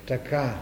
[0.06, 0.54] Така,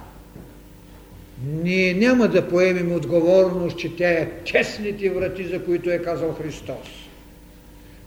[1.45, 6.88] ние няма да поемем отговорност, че тя е тесните врати, за които е казал Христос.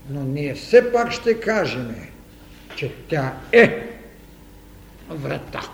[0.10, 1.96] Но ние все пак ще кажем,
[2.76, 3.88] че тя е
[5.10, 5.70] врата.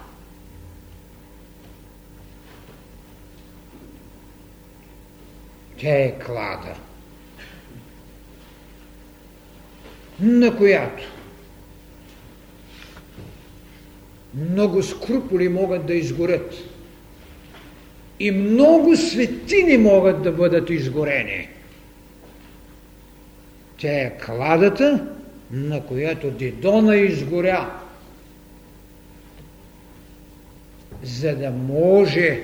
[5.82, 6.76] Тя е клада.
[10.22, 11.04] на която
[14.34, 16.54] много скруполи могат да изгорят
[18.20, 21.50] и много светини могат да бъдат изгорени.
[23.78, 25.08] Тя е кладата,
[25.52, 27.80] на която Дидона изгоря,
[31.04, 32.44] за да може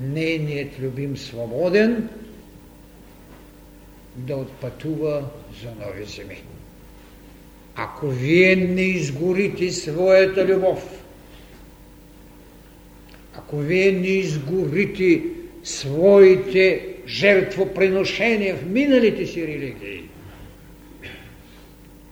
[0.00, 2.08] нейният любим свободен
[4.16, 5.24] да отпътува
[5.62, 6.42] за нови земи.
[7.74, 11.04] Ако вие не изгорите своята любов,
[13.34, 15.22] ако вие не изгорите
[15.64, 20.02] своите жертвоприношения в миналите си религии,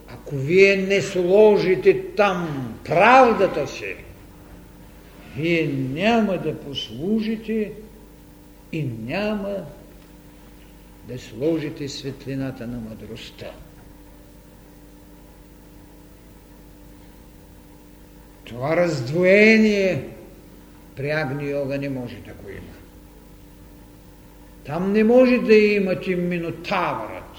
[0.09, 3.94] ако вие не сложите там правдата си,
[5.36, 7.72] вие няма да послужите
[8.72, 9.57] и няма
[11.09, 13.52] да сложите светлината на мъдростта.
[18.44, 20.09] Това раздвоение
[20.96, 22.74] при Агни Йога не може да го има.
[24.64, 27.36] Там не може да имате минотаврът,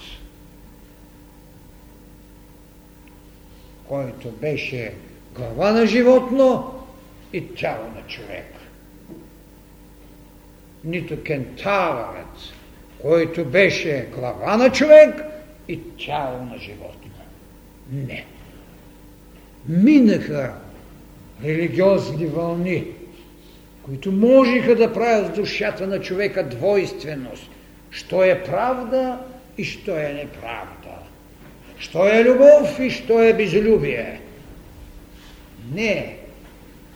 [3.88, 4.94] който беше
[5.34, 6.74] глава на животно
[7.32, 8.52] и тяло на човек.
[10.84, 12.52] Нито кентавърът,
[13.06, 15.24] който беше глава на човек
[15.68, 17.10] и тяло на животно.
[17.92, 18.24] Не.
[19.68, 20.54] Минаха
[21.44, 22.84] религиозни вълни,
[23.82, 27.50] които можеха да правят с душата на човека двойственост.
[27.90, 29.18] Що е правда
[29.58, 30.98] и що е неправда.
[31.78, 34.20] Що е любов и що е безлюбие.
[35.74, 36.16] Не,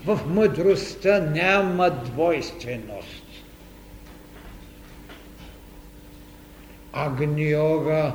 [0.07, 3.20] в мъдростта няма двойственост.
[6.93, 8.13] Агниога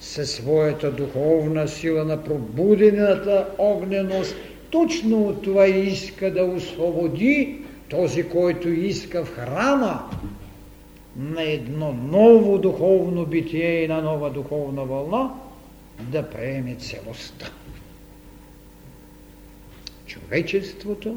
[0.00, 4.36] със своята духовна сила на пробудената огненост
[4.70, 10.10] точно от това иска да освободи този, който иска в храма
[11.16, 15.30] на едно ново духовно битие и на нова духовна вълна,
[16.00, 17.50] да приеме целостта.
[20.06, 21.16] Човечеството,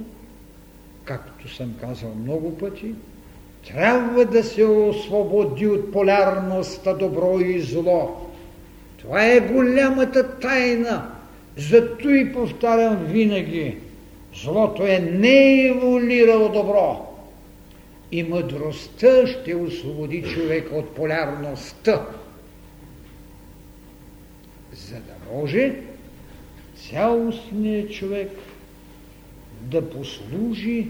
[1.03, 2.93] както съм казал много пъти,
[3.68, 8.28] трябва да се освободи от полярността добро и зло.
[8.97, 11.12] Това е голямата тайна.
[11.57, 13.78] Зато и повтарям винаги,
[14.43, 17.07] злото е не еволирало добро.
[18.12, 22.05] И мъдростта ще освободи човека от полярността,
[24.74, 25.76] за да може
[26.89, 28.30] цялостният човек
[29.62, 30.88] да послужи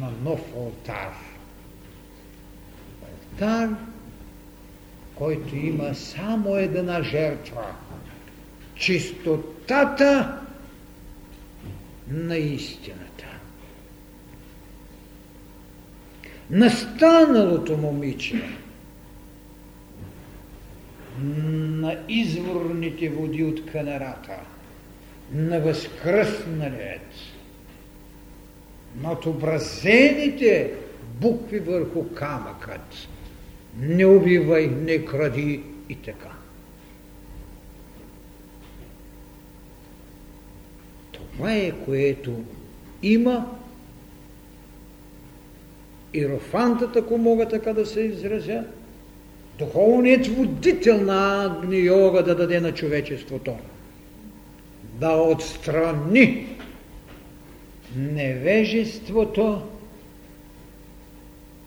[0.00, 1.14] на нов алтар.
[3.02, 3.68] Алтар,
[5.14, 7.64] който има само една жертва.
[8.74, 10.38] Чистотата
[12.08, 13.24] на истината.
[16.50, 18.42] Настаналото момиче
[21.18, 24.36] на изворните води от канарата,
[25.32, 27.14] на възкръсналият,
[29.02, 30.72] над образените
[31.20, 33.08] букви върху камъкът.
[33.78, 36.30] Не убивай, не кради и така.
[41.12, 42.32] Това е което
[43.02, 43.46] има
[46.14, 48.64] иерофантът, ако мога така да се изразя,
[49.58, 53.56] духовният водител на Агни Йога да даде на човечеството.
[55.00, 56.53] Да отстрани
[57.96, 59.62] невежеството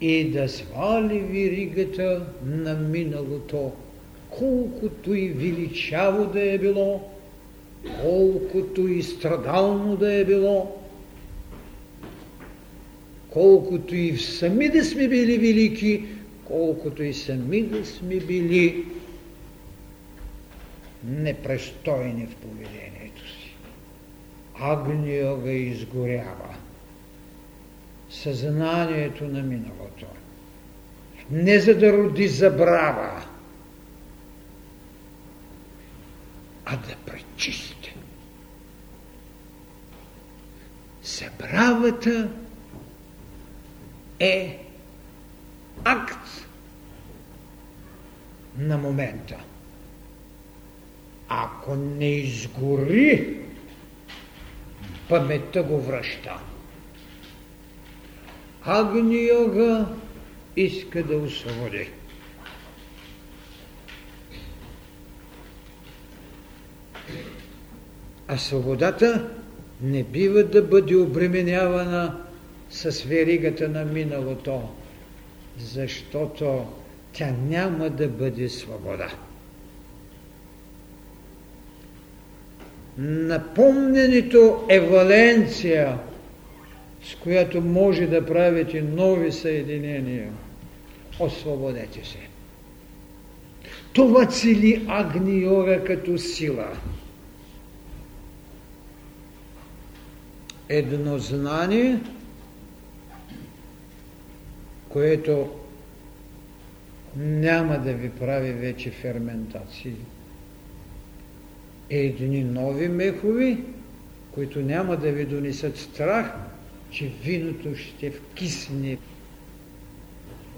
[0.02, 3.72] и да свали виригата на миналото,
[4.30, 7.02] колкото и величаво да е било,
[8.02, 10.78] колкото и страдално да е било,
[13.30, 16.04] колкото и сами да сме били велики,
[16.46, 18.86] колкото и сами да сме били
[21.04, 23.47] непрестойни в поведението си.
[24.60, 26.56] Агния га изгорява.
[28.10, 30.06] Съзнанието на миналото.
[31.32, 33.24] Не за да роди забрава,
[36.66, 37.96] а да пречисти.
[41.04, 42.30] Забравата
[44.20, 44.66] е
[45.84, 46.48] акт
[48.58, 49.38] на момента.
[51.30, 53.40] Ако не изгори,
[55.10, 56.34] паметта го връща.
[58.64, 59.30] Агни
[60.56, 61.90] иска да освободи.
[68.28, 69.30] А свободата
[69.82, 72.22] не бива да бъде обременявана
[72.70, 74.62] с веригата на миналото,
[75.58, 76.66] защото
[77.14, 79.27] тя няма да бъде свобода.
[82.98, 85.98] Напомненето е валенция,
[87.04, 90.30] с която може да правите нови съединения.
[91.20, 92.18] Освободете се.
[93.94, 96.68] Това цели Агниора като сила.
[100.70, 102.00] Едно знание,
[104.90, 105.50] което
[107.16, 109.96] няма да ви прави вече ферментации.
[111.90, 113.64] Едни нови мехови,
[114.32, 116.34] които няма да ви донесат страх,
[116.92, 118.98] че виното ще вкисне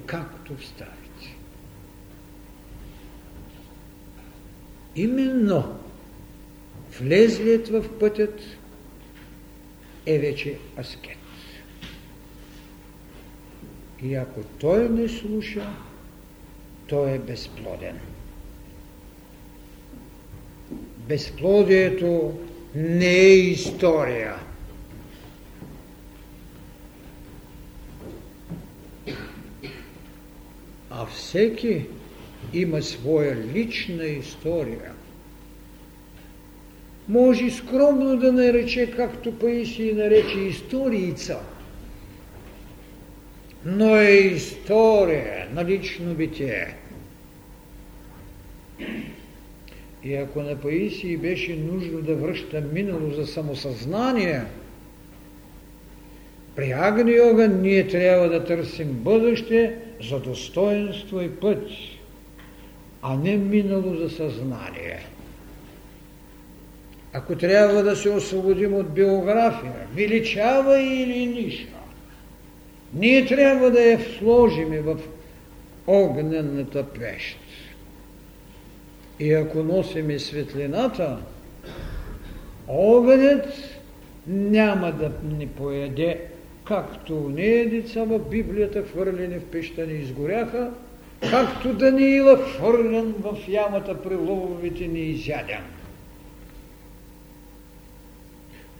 [0.05, 1.35] както вставите.
[4.95, 5.79] Именно
[6.99, 8.41] влезлият в пътят
[10.05, 11.17] е вече аскет.
[14.03, 15.69] И ако той не слуша,
[16.87, 17.99] той е безплоден.
[21.09, 22.33] Безплодието
[22.75, 24.35] не е история.
[30.89, 31.85] А всеки
[32.53, 34.91] има своя лична история.
[37.07, 41.39] Може скромно да нарече, както Паисий нарече историца,
[43.65, 46.78] но е история на лично битие.
[50.03, 54.41] И ако на Паисий беше нужно да връща минало за самосъзнание,
[56.55, 59.75] при Агни огън ние трябва да търсим бъдеще
[60.09, 61.67] за достоинство и път,
[63.01, 64.99] а не минало за съзнание.
[67.13, 71.67] Ако трябва да се освободим от биография, величава или ниша,
[72.93, 74.97] ние трябва да я сложим в
[75.87, 77.37] огнената пещ.
[79.19, 81.17] И ако носиме светлината,
[82.67, 83.45] огънят
[84.27, 86.21] няма да ни поеде,
[86.65, 90.71] както не деца в Библията хвърлени в пеща не изгоряха,
[91.29, 95.63] както Даниила хвърлен в ямата при лововете не изяден.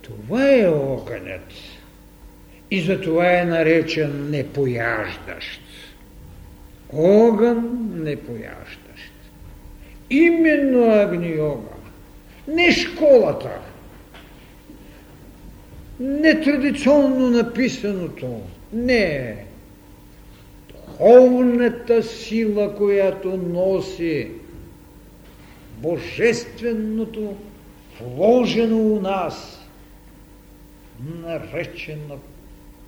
[0.02, 1.54] Това е огънят.
[2.72, 5.62] И затова е наречен непояждащ.
[6.94, 8.79] Огън непояждащ.
[10.10, 11.70] Именно Агни-йога.
[12.48, 13.60] Не школата.
[16.00, 18.42] Не традиционно написаното.
[18.74, 19.46] Не.
[20.70, 24.32] Духовната сила, която носи
[25.78, 27.36] Божественото,
[28.02, 29.66] вложено у нас,
[31.24, 32.20] наречено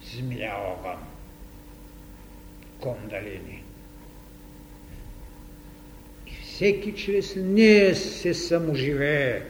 [0.04, 0.98] змия огън.
[2.80, 3.61] Кондалини
[6.62, 9.42] всеки чрез нея се саможивее.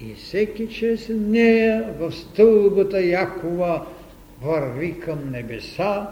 [0.00, 3.86] И всеки чрез нея в стълбата Якова
[4.42, 6.08] върви към небеса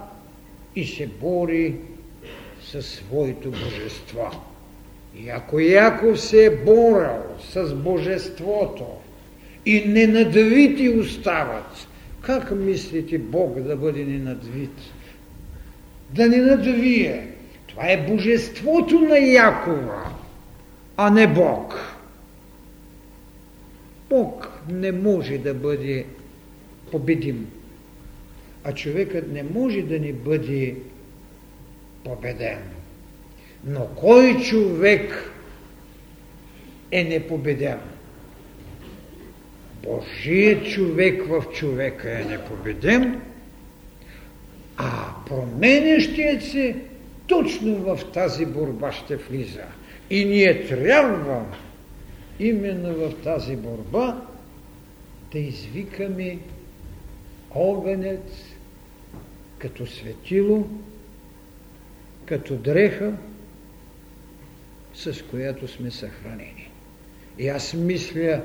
[0.77, 1.75] и се бори
[2.63, 4.31] със своето божество.
[5.17, 8.87] И ако Яков се е борал с божеството
[9.67, 11.89] и ненадвити остават,
[12.21, 14.77] как мислите Бог да бъде ненадвит?
[16.11, 17.30] Да не надвие,
[17.71, 20.13] това е божеството на Якова,
[20.97, 21.75] а не Бог.
[24.09, 26.07] Бог не може да бъде
[26.91, 27.51] победим,
[28.65, 30.77] а човекът не може да ни бъде
[32.05, 32.59] победен.
[33.65, 35.33] Но кой човек
[36.91, 37.79] е непобеден?
[39.83, 43.21] Божият човек в човека е непобеден,
[44.77, 44.91] а
[45.27, 46.77] променящият се
[47.31, 49.65] точно в тази борба ще влиза.
[50.11, 51.45] И ние трябва
[52.41, 54.23] именно в тази борба
[55.33, 56.39] да извикаме
[57.55, 58.55] огънец
[59.59, 60.67] като светило,
[62.27, 63.13] като дреха,
[64.95, 66.71] с която сме съхранени.
[67.39, 68.43] И аз мисля,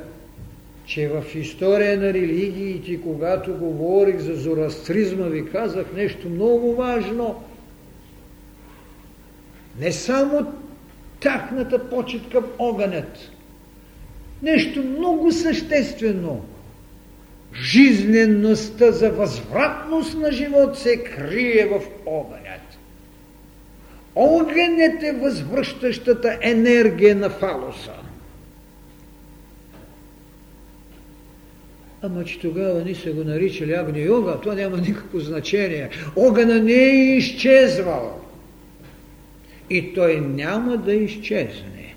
[0.85, 7.43] че в история на религиите, когато говорих за зороастризма, ви казах нещо много важно–
[9.79, 10.53] не само
[11.19, 13.31] тяхната почет към огънят.
[14.43, 16.45] Нещо много съществено.
[17.61, 22.61] Жизнеността за възвратност на живот се крие в огънят.
[24.15, 27.93] Огънят е възвръщащата енергия на фалоса.
[32.01, 35.89] Ама че тогава ни са го наричали Агни Йога, това няма никакво значение.
[36.15, 38.24] Огъна не е изчезвал.
[39.69, 41.95] И той няма да изчезне.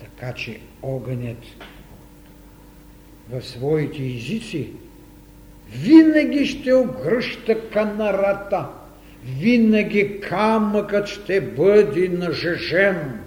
[0.00, 1.44] Така че огънят
[3.30, 4.68] в своите езици
[5.72, 8.68] винаги ще огръща канарата,
[9.38, 13.20] винаги камъкът ще бъде нажежен.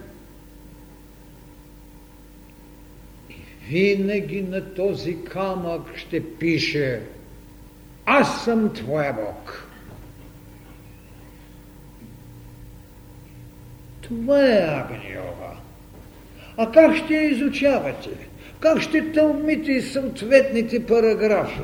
[3.29, 3.35] И
[3.69, 7.01] винаги на този камък ще пише
[8.05, 9.72] Аз съм Твоя Бог.
[14.03, 15.57] Това е Агниова.
[16.57, 18.09] А как ще изучавате?
[18.59, 21.61] Как ще тълмите съответните параграфи?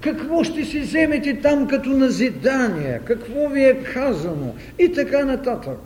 [0.00, 3.00] Какво ще си вземете там като назидание?
[3.04, 4.54] Какво ви е казано?
[4.78, 5.78] И така нататък.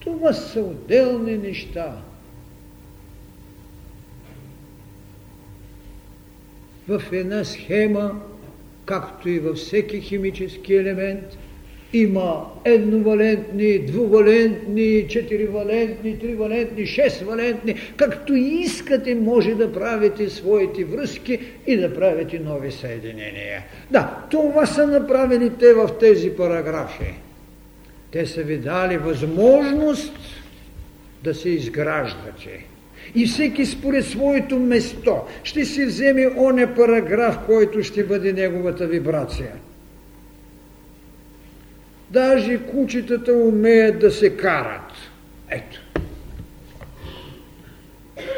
[0.00, 1.96] Това са отделни неща.
[6.88, 8.20] В една схема,
[8.84, 11.38] както и във всеки химически елемент–
[11.92, 17.74] има едновалентни, двувалентни, четиривалентни, тривалентни, шествалентни.
[17.96, 23.64] Както искате, може да правите своите връзки и да правите нови съединения.
[23.90, 27.14] Да, това са направили те в тези параграфи.
[28.10, 30.12] Те са ви дали възможност
[31.24, 32.66] да се изграждате.
[33.14, 39.52] И всеки според своето место ще си вземе оня параграф, който ще бъде неговата вибрация–
[42.10, 44.92] Даже кучетата умеят да се карат.
[45.50, 45.80] Ето.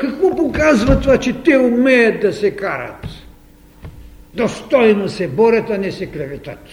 [0.01, 3.07] Какво показва това, че те умеят да се карат?
[4.35, 6.69] Достойно се борят, а не се клеветат.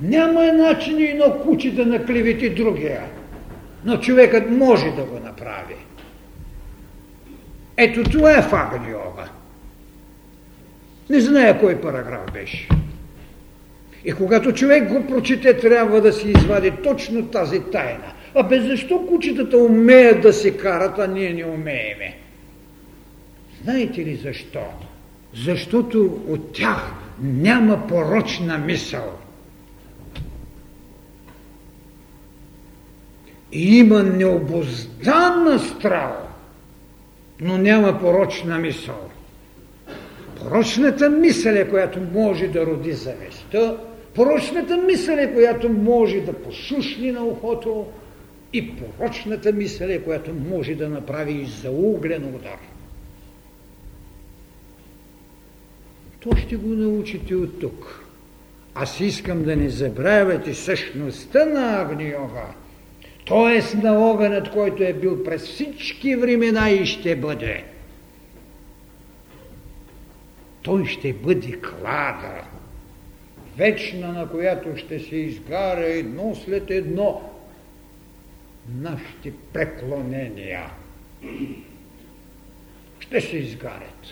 [0.00, 3.02] Няма начин и едно куче да наклевети другия,
[3.84, 5.76] но човекът може да го направи.
[7.76, 9.28] Ето това е фагниога.
[11.10, 12.68] Не зная кой параграф беше.
[14.04, 18.12] И когато човек го прочете, трябва да си извади точно тази тайна.
[18.34, 22.16] А без защо кучетата умеят да се карат, а ние не умееме?
[23.62, 24.60] Знаете ли защо?
[25.34, 26.92] Защото от тях
[27.22, 29.18] няма порочна мисъл.
[33.52, 36.28] И има необозданна страва,
[37.40, 39.10] но няма порочна мисъл.
[40.36, 43.76] Порочната мисъл е, която може да роди завестта,
[44.14, 47.86] порочната мисъл която може да посушни на ухото
[48.52, 52.58] и порочната мисъл която може да направи и зауглен удар.
[56.20, 58.04] То ще го научите от тук.
[58.74, 62.46] Аз искам да не забравяте същността на Агниога,
[63.28, 63.76] т.е.
[63.76, 67.64] на огънът, който е бил през всички времена и ще бъде.
[70.62, 72.44] Той ще бъде клада,
[73.56, 77.22] вечна, на която ще се изгаря едно след едно
[78.80, 80.70] нашите преклонения.
[83.00, 84.06] Ще се изгарят.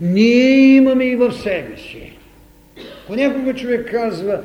[0.00, 2.12] Ние имаме и в себе си.
[3.06, 4.42] Понякога човек казва,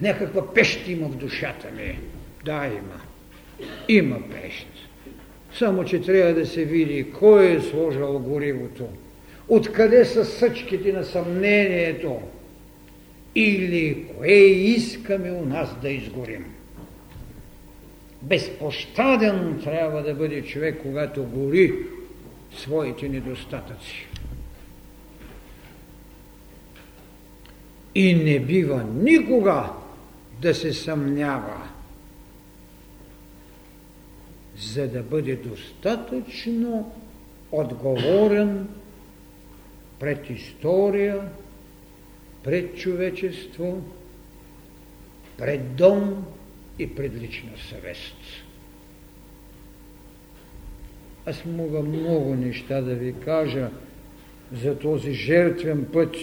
[0.00, 1.98] някаква пещ има в душата ми.
[2.44, 3.00] Да, има.
[3.88, 4.66] Има пещ.
[5.54, 8.86] Само, че трябва да се види кой е сложил горивото.
[9.48, 12.20] Откъде са съчките на съмнението
[13.38, 16.44] или кое искаме у нас да изгорим.
[18.22, 21.74] Безпощаден трябва да бъде човек, когато гори
[22.56, 24.06] своите недостатъци.
[27.94, 29.70] И не бива никога
[30.42, 31.68] да се съмнява,
[34.56, 36.92] за да бъде достатъчно
[37.52, 38.68] отговорен
[39.98, 41.28] пред история,
[42.44, 43.82] пред човечество,
[45.38, 46.24] пред дом
[46.78, 48.16] и пред лична съвест.
[51.26, 53.70] Аз мога много неща да ви кажа
[54.52, 56.16] за този жертвен път,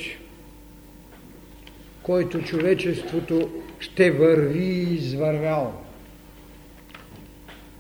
[2.04, 5.82] който човечеството ще върви и извървял.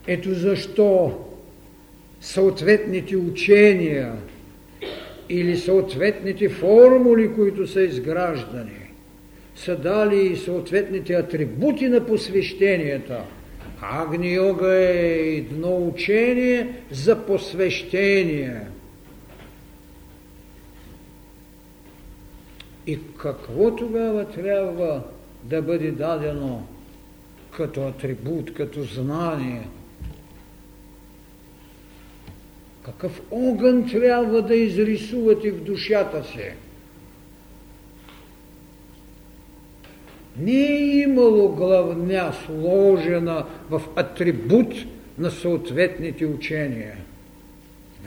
[0.07, 1.19] Ето защо
[2.21, 4.15] съответните учения–
[5.30, 8.91] или съответните формули, които са изграждани,
[9.55, 13.23] са дали и съответните атрибути на посвещенията.
[13.82, 18.61] Агни йога е едно учение за посвещение.
[22.88, 25.03] И какво тогава трябва
[25.43, 26.67] да бъде дадено
[27.51, 29.67] като атрибут, като знание?
[32.86, 36.51] Какъв огън трябва да изрисувате в душата си.
[40.39, 44.73] Не е имало главня сложена в атрибут
[45.17, 46.97] на съответните учения.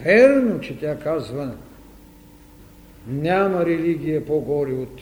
[0.05, 1.55] Верно, че тя казва,
[3.09, 5.01] няма религия по-горе от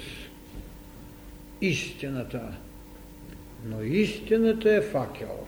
[1.60, 2.42] истината.
[3.68, 5.45] Но истината е факел.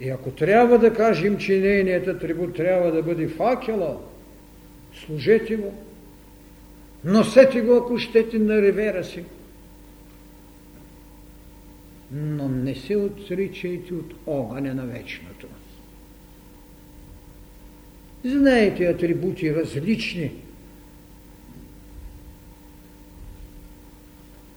[0.00, 4.00] И ако трябва да кажем, че нейният атрибут трябва да бъде факела,
[4.94, 5.74] служете го.
[7.04, 9.24] Носете го, ако щете, на ревера си.
[12.12, 15.46] Но не се отричайте от огъня на вечното.
[18.24, 20.32] Знаете атрибути различни.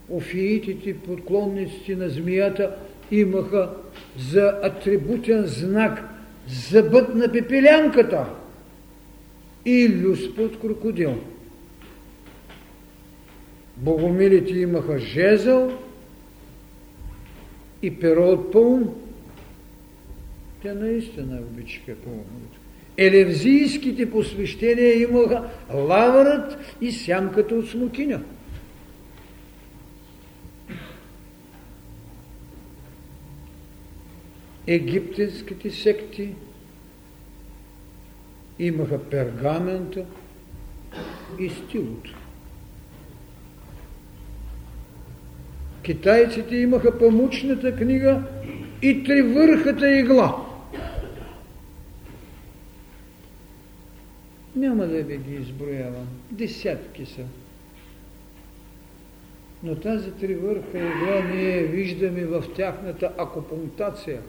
[0.10, 2.76] Офиитите, подклонниците на змията
[3.12, 3.74] имаха
[4.18, 6.04] за атрибутен знак
[6.48, 8.26] зъбът на пепелянката
[9.66, 11.16] и люспа от крокодил.
[13.78, 15.72] Богомилите имаха жезъл
[17.82, 18.90] и перо от пълн.
[20.62, 22.60] Те наистина обичаха пълното.
[22.98, 25.44] Елевзийските посвещения имаха
[25.74, 28.22] лавърът и сянката от смокиня.
[34.68, 36.36] Египтенските секти
[38.60, 40.06] имаха пергамента
[41.40, 42.16] и стилото.
[45.82, 48.24] Китайците имаха памучната книга
[48.82, 50.46] и тривърхата игла.
[54.56, 56.08] Няма да ви ги изброявам.
[56.32, 57.22] Десятки са.
[59.64, 64.22] Но тази тривърха игла ние виждаме в тяхната акупунктация.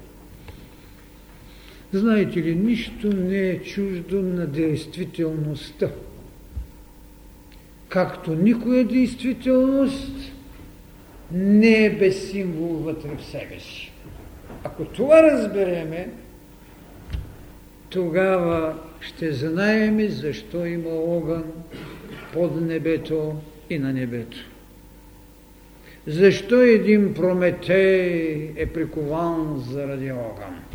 [1.92, 5.90] Знаете ли, нищо не е чуждо на действителността.
[7.88, 10.12] Както никоя действителност
[11.32, 13.92] не е без символ вътре в себе си.
[14.64, 16.08] Ако това разбереме,
[17.90, 21.44] тогава ще знаеме защо има огън
[22.32, 23.36] под небето
[23.70, 24.38] и на небето.
[26.06, 30.67] Защо един Прометей е прикован заради огън?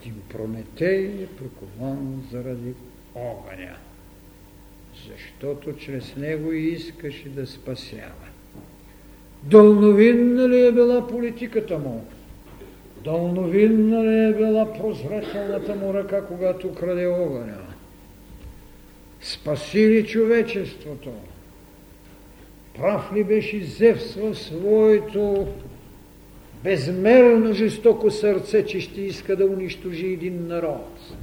[0.00, 2.74] Един Прометей е прикован заради
[3.14, 3.76] огъня,
[5.08, 8.26] защото чрез него искаше да спасява.
[9.42, 12.04] Дълновинна ли е била политиката му?
[13.04, 17.58] Дълновинна ли е била прозрачната му ръка, когато краде огъня?
[19.20, 21.10] Спаси ли човечеството?
[22.76, 25.48] Прав ли беше Зевс своето
[26.64, 31.14] безмерно жестоко сърце, че ще иска да унищожи един народ?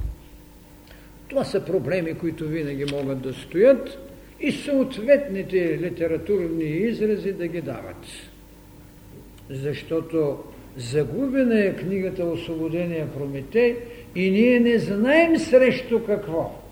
[1.28, 3.98] Това са проблеми, които винаги могат да стоят
[4.40, 8.06] и съответните литературни изрази да ги дават.
[9.50, 10.38] Защото
[10.76, 13.76] загубена е книгата Освободения Прометей
[14.14, 16.62] и ние не знаем срещу какво.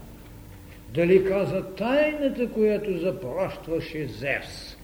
[0.94, 4.76] Дали каза тайната, която запращваше Зевс,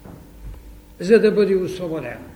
[1.01, 2.32] за да бъде освободен.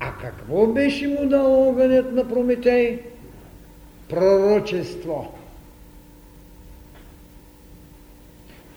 [0.00, 3.02] А какво беше му дал огънят на Прометей?
[4.08, 5.32] Пророчество.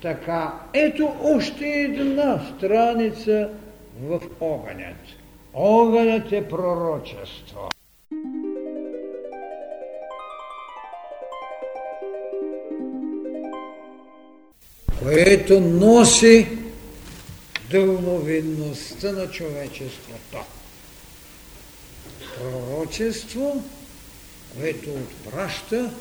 [0.01, 3.49] Така, ето още една страница
[4.03, 4.97] в огънят.
[5.53, 7.69] Огънят е пророчество.
[15.03, 16.47] което носи
[17.71, 20.37] дълновидността на човечеството.
[22.39, 23.63] Пророчество,
[24.57, 25.93] което отпраща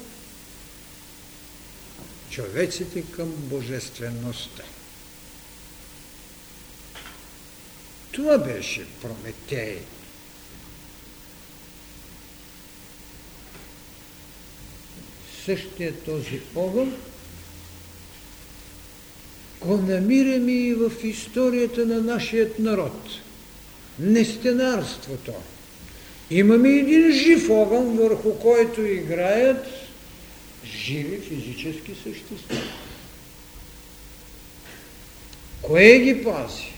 [2.30, 4.62] човеците към божествеността.
[8.12, 9.78] Това беше Прометей.
[15.44, 16.96] Същия този огън
[19.60, 23.08] го намираме и в историята на нашият народ.
[23.98, 25.32] Нестенарството.
[26.30, 29.66] Имаме един жив огън, върху който играят
[30.64, 32.56] живи физически същества.
[35.62, 36.72] Кое ги пази?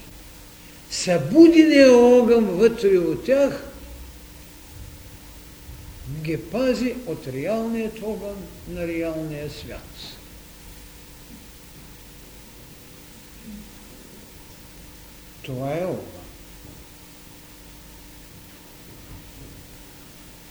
[0.90, 3.64] Събудения огън вътре от тях
[6.22, 8.36] ги пази от реалният огън
[8.68, 10.16] на реалния свят.
[15.42, 16.19] Това е огън.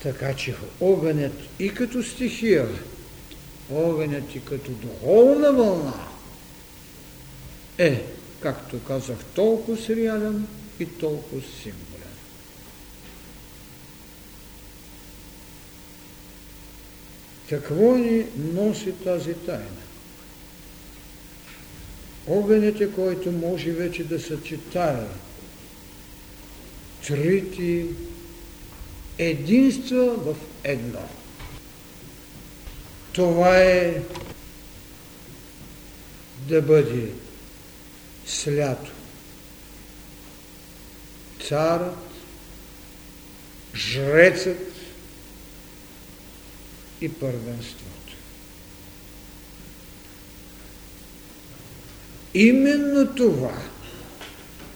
[0.04, 2.68] Така че огънят и като стихия,
[3.72, 5.94] огънят и като духовна вълна
[7.78, 8.04] е,
[8.42, 10.48] както казах, толкова реален
[10.80, 12.00] и толкова символен.
[17.50, 19.66] Какво ни носи тази тайна?
[22.28, 25.06] Огънят е, който може вече да съчетае
[27.08, 27.86] трите
[29.20, 31.10] единства в едно.
[33.12, 34.02] Това е
[36.48, 37.12] да бъде
[38.26, 38.92] слято
[41.48, 41.98] царът,
[43.76, 44.72] жрецът
[47.02, 48.16] и първенството.
[52.34, 53.62] Именно това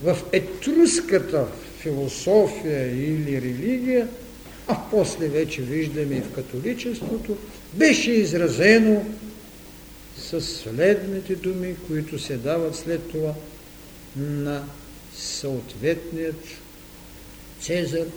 [0.02, 1.48] в етруската
[1.80, 4.08] философия или религия,
[4.68, 7.38] а после вече виждаме и в католичеството,
[7.74, 9.06] беше изразено
[10.18, 13.34] с следните думи, които се дават след това
[14.16, 14.64] на
[15.16, 16.46] съответният
[17.62, 18.08] Цезар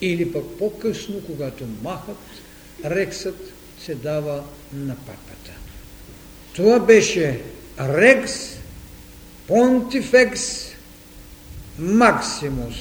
[0.00, 2.16] или пък по-късно, когато махат,
[2.84, 5.52] рексът се дава на папата.
[6.54, 7.40] Това беше
[7.80, 8.32] рекс
[9.46, 10.74] понтифекс
[11.78, 12.74] максимус.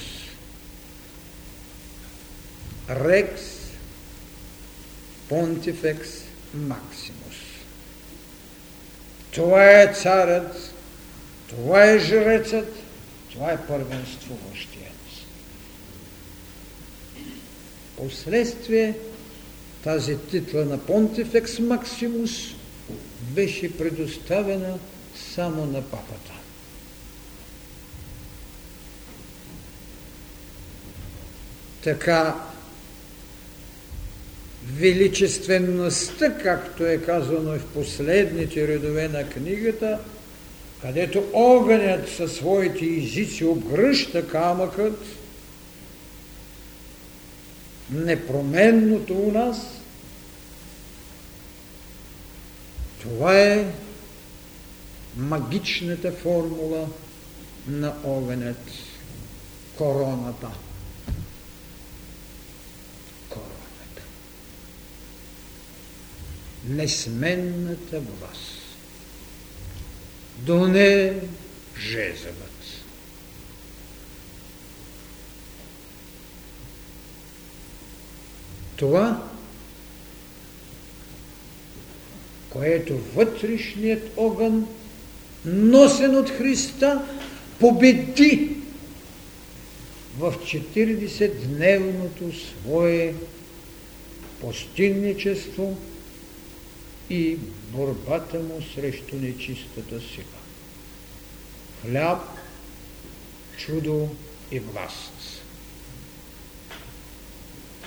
[2.90, 3.42] Рекс
[5.30, 6.10] понтифекс
[6.54, 7.36] максимус.
[9.32, 10.74] Това е царът,
[11.48, 12.76] това е жрецът,
[13.32, 14.94] това е първенствуващият.
[17.98, 18.98] Последствие
[19.84, 22.32] тази титла на Понтифекс Максимус
[23.20, 24.80] беше предоставена
[25.36, 26.34] само на папата.
[31.84, 32.53] Така
[34.72, 40.00] величествеността, както е казано и в последните редове на книгата,
[40.82, 45.06] където огънят със своите езици обгръща камъкът,
[47.92, 49.82] непроменното у нас,
[53.02, 53.66] това е
[55.18, 56.88] магичната формула
[57.68, 58.72] на огънят,
[59.78, 60.50] короната.
[66.68, 68.60] Несменната власт.
[70.38, 71.14] До не
[71.80, 72.54] жезъвът.
[78.76, 79.28] Това,
[82.50, 84.68] което вътрешният огън,
[85.46, 87.06] носен от Христа,
[87.60, 88.50] победи
[90.18, 93.14] в 40-дневното свое
[94.42, 95.78] постинничество
[97.14, 97.38] и
[97.72, 100.26] борбата му срещу нечистата сила.
[101.82, 102.20] Хляб,
[103.58, 104.10] чудо
[104.52, 105.44] и власт.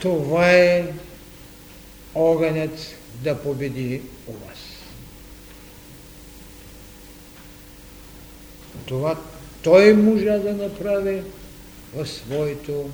[0.01, 0.93] Това е
[2.15, 4.59] огънят да победи у вас.
[8.87, 9.21] Това
[9.63, 11.23] той можа да направи
[11.95, 12.91] в своето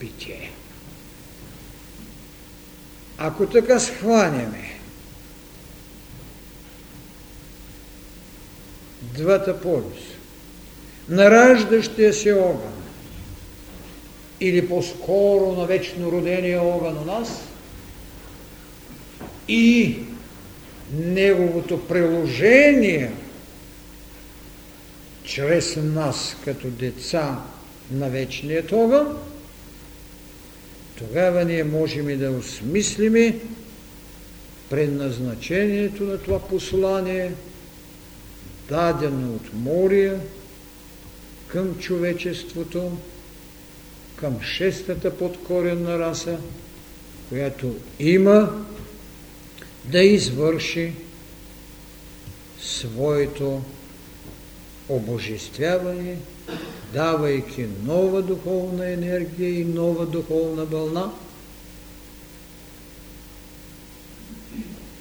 [0.00, 0.50] битие.
[3.18, 4.73] Ако така схваняме
[9.16, 10.14] двата полюса,
[11.08, 12.72] нараждащия се огън.
[14.40, 17.42] Или по-скоро на вечно родения огън у нас.
[19.48, 19.98] И
[20.92, 23.12] неговото приложение
[25.24, 27.42] чрез нас като деца
[27.90, 29.18] на вечният огън,
[30.98, 33.38] тогава ние можем и да осмислиме
[34.70, 37.32] предназначението на това послание,
[38.68, 40.20] дадено от мория
[41.46, 42.92] към човечеството,
[44.16, 46.38] към шестата подкоренна раса,
[47.28, 48.64] която има
[49.84, 50.92] да извърши
[52.60, 53.62] своето
[54.88, 56.16] обожествяване,
[56.92, 61.10] давайки нова духовна енергия и нова духовна вълна,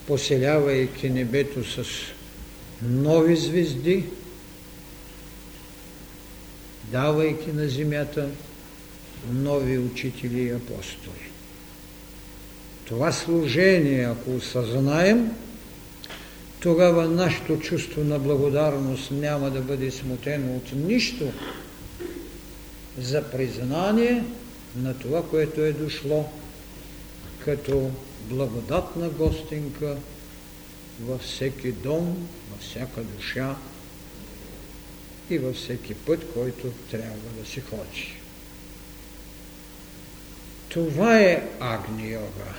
[0.08, 1.86] поселявайки небето с
[2.90, 4.04] нови звезди,
[6.92, 8.30] давайки на земята
[9.32, 11.30] нови учители и апостоли.
[12.86, 15.32] Това служение, ако осъзнаем,
[16.60, 21.32] тогава нашето чувство на благодарност няма да бъде смутено от нищо
[22.98, 24.24] за признание
[24.76, 26.30] на това, което е дошло
[27.46, 27.90] като
[28.30, 29.96] благодатна гостинка
[31.08, 33.56] във всеки дом, във всяка душа
[35.30, 38.14] и във всеки път, който трябва да се ходи.
[40.70, 42.54] Това е Агни Йога.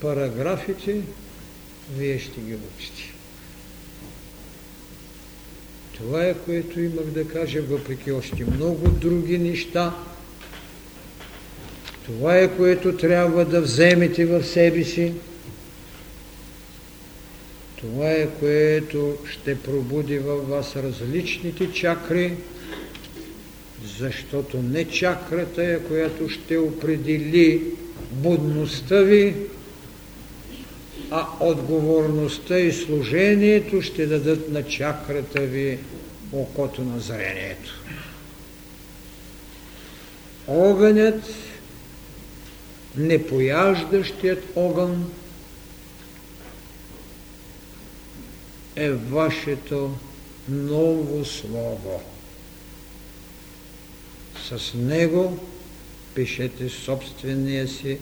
[0.00, 1.00] Параграфите
[1.96, 3.14] вие ще ги учите.
[5.96, 9.94] Това е, което имах да кажа, въпреки още много други неща.
[12.06, 15.12] Това е, което трябва да вземете в себе си.
[17.84, 22.32] Това е, което ще пробуди във вас различните чакри,
[23.98, 27.62] защото не чакрата е, която ще определи
[28.10, 29.34] будността ви,
[31.10, 35.78] а отговорността и служението ще дадат на чакрата ви
[36.32, 37.80] окото на зрението.
[40.46, 41.22] Огънят,
[42.96, 45.10] непояждащият огън,
[48.76, 49.96] е вашето
[50.48, 52.02] ново слово.
[54.48, 55.38] С него
[56.14, 57.98] пишете собствения си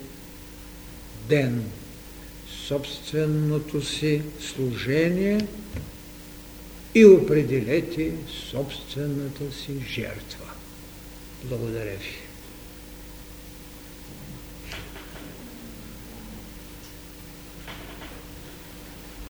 [1.29, 1.65] ден,
[2.67, 5.47] собственото си служение
[6.95, 8.13] и определете
[8.51, 10.51] собствената си жертва.
[11.45, 12.22] Благодаря ви.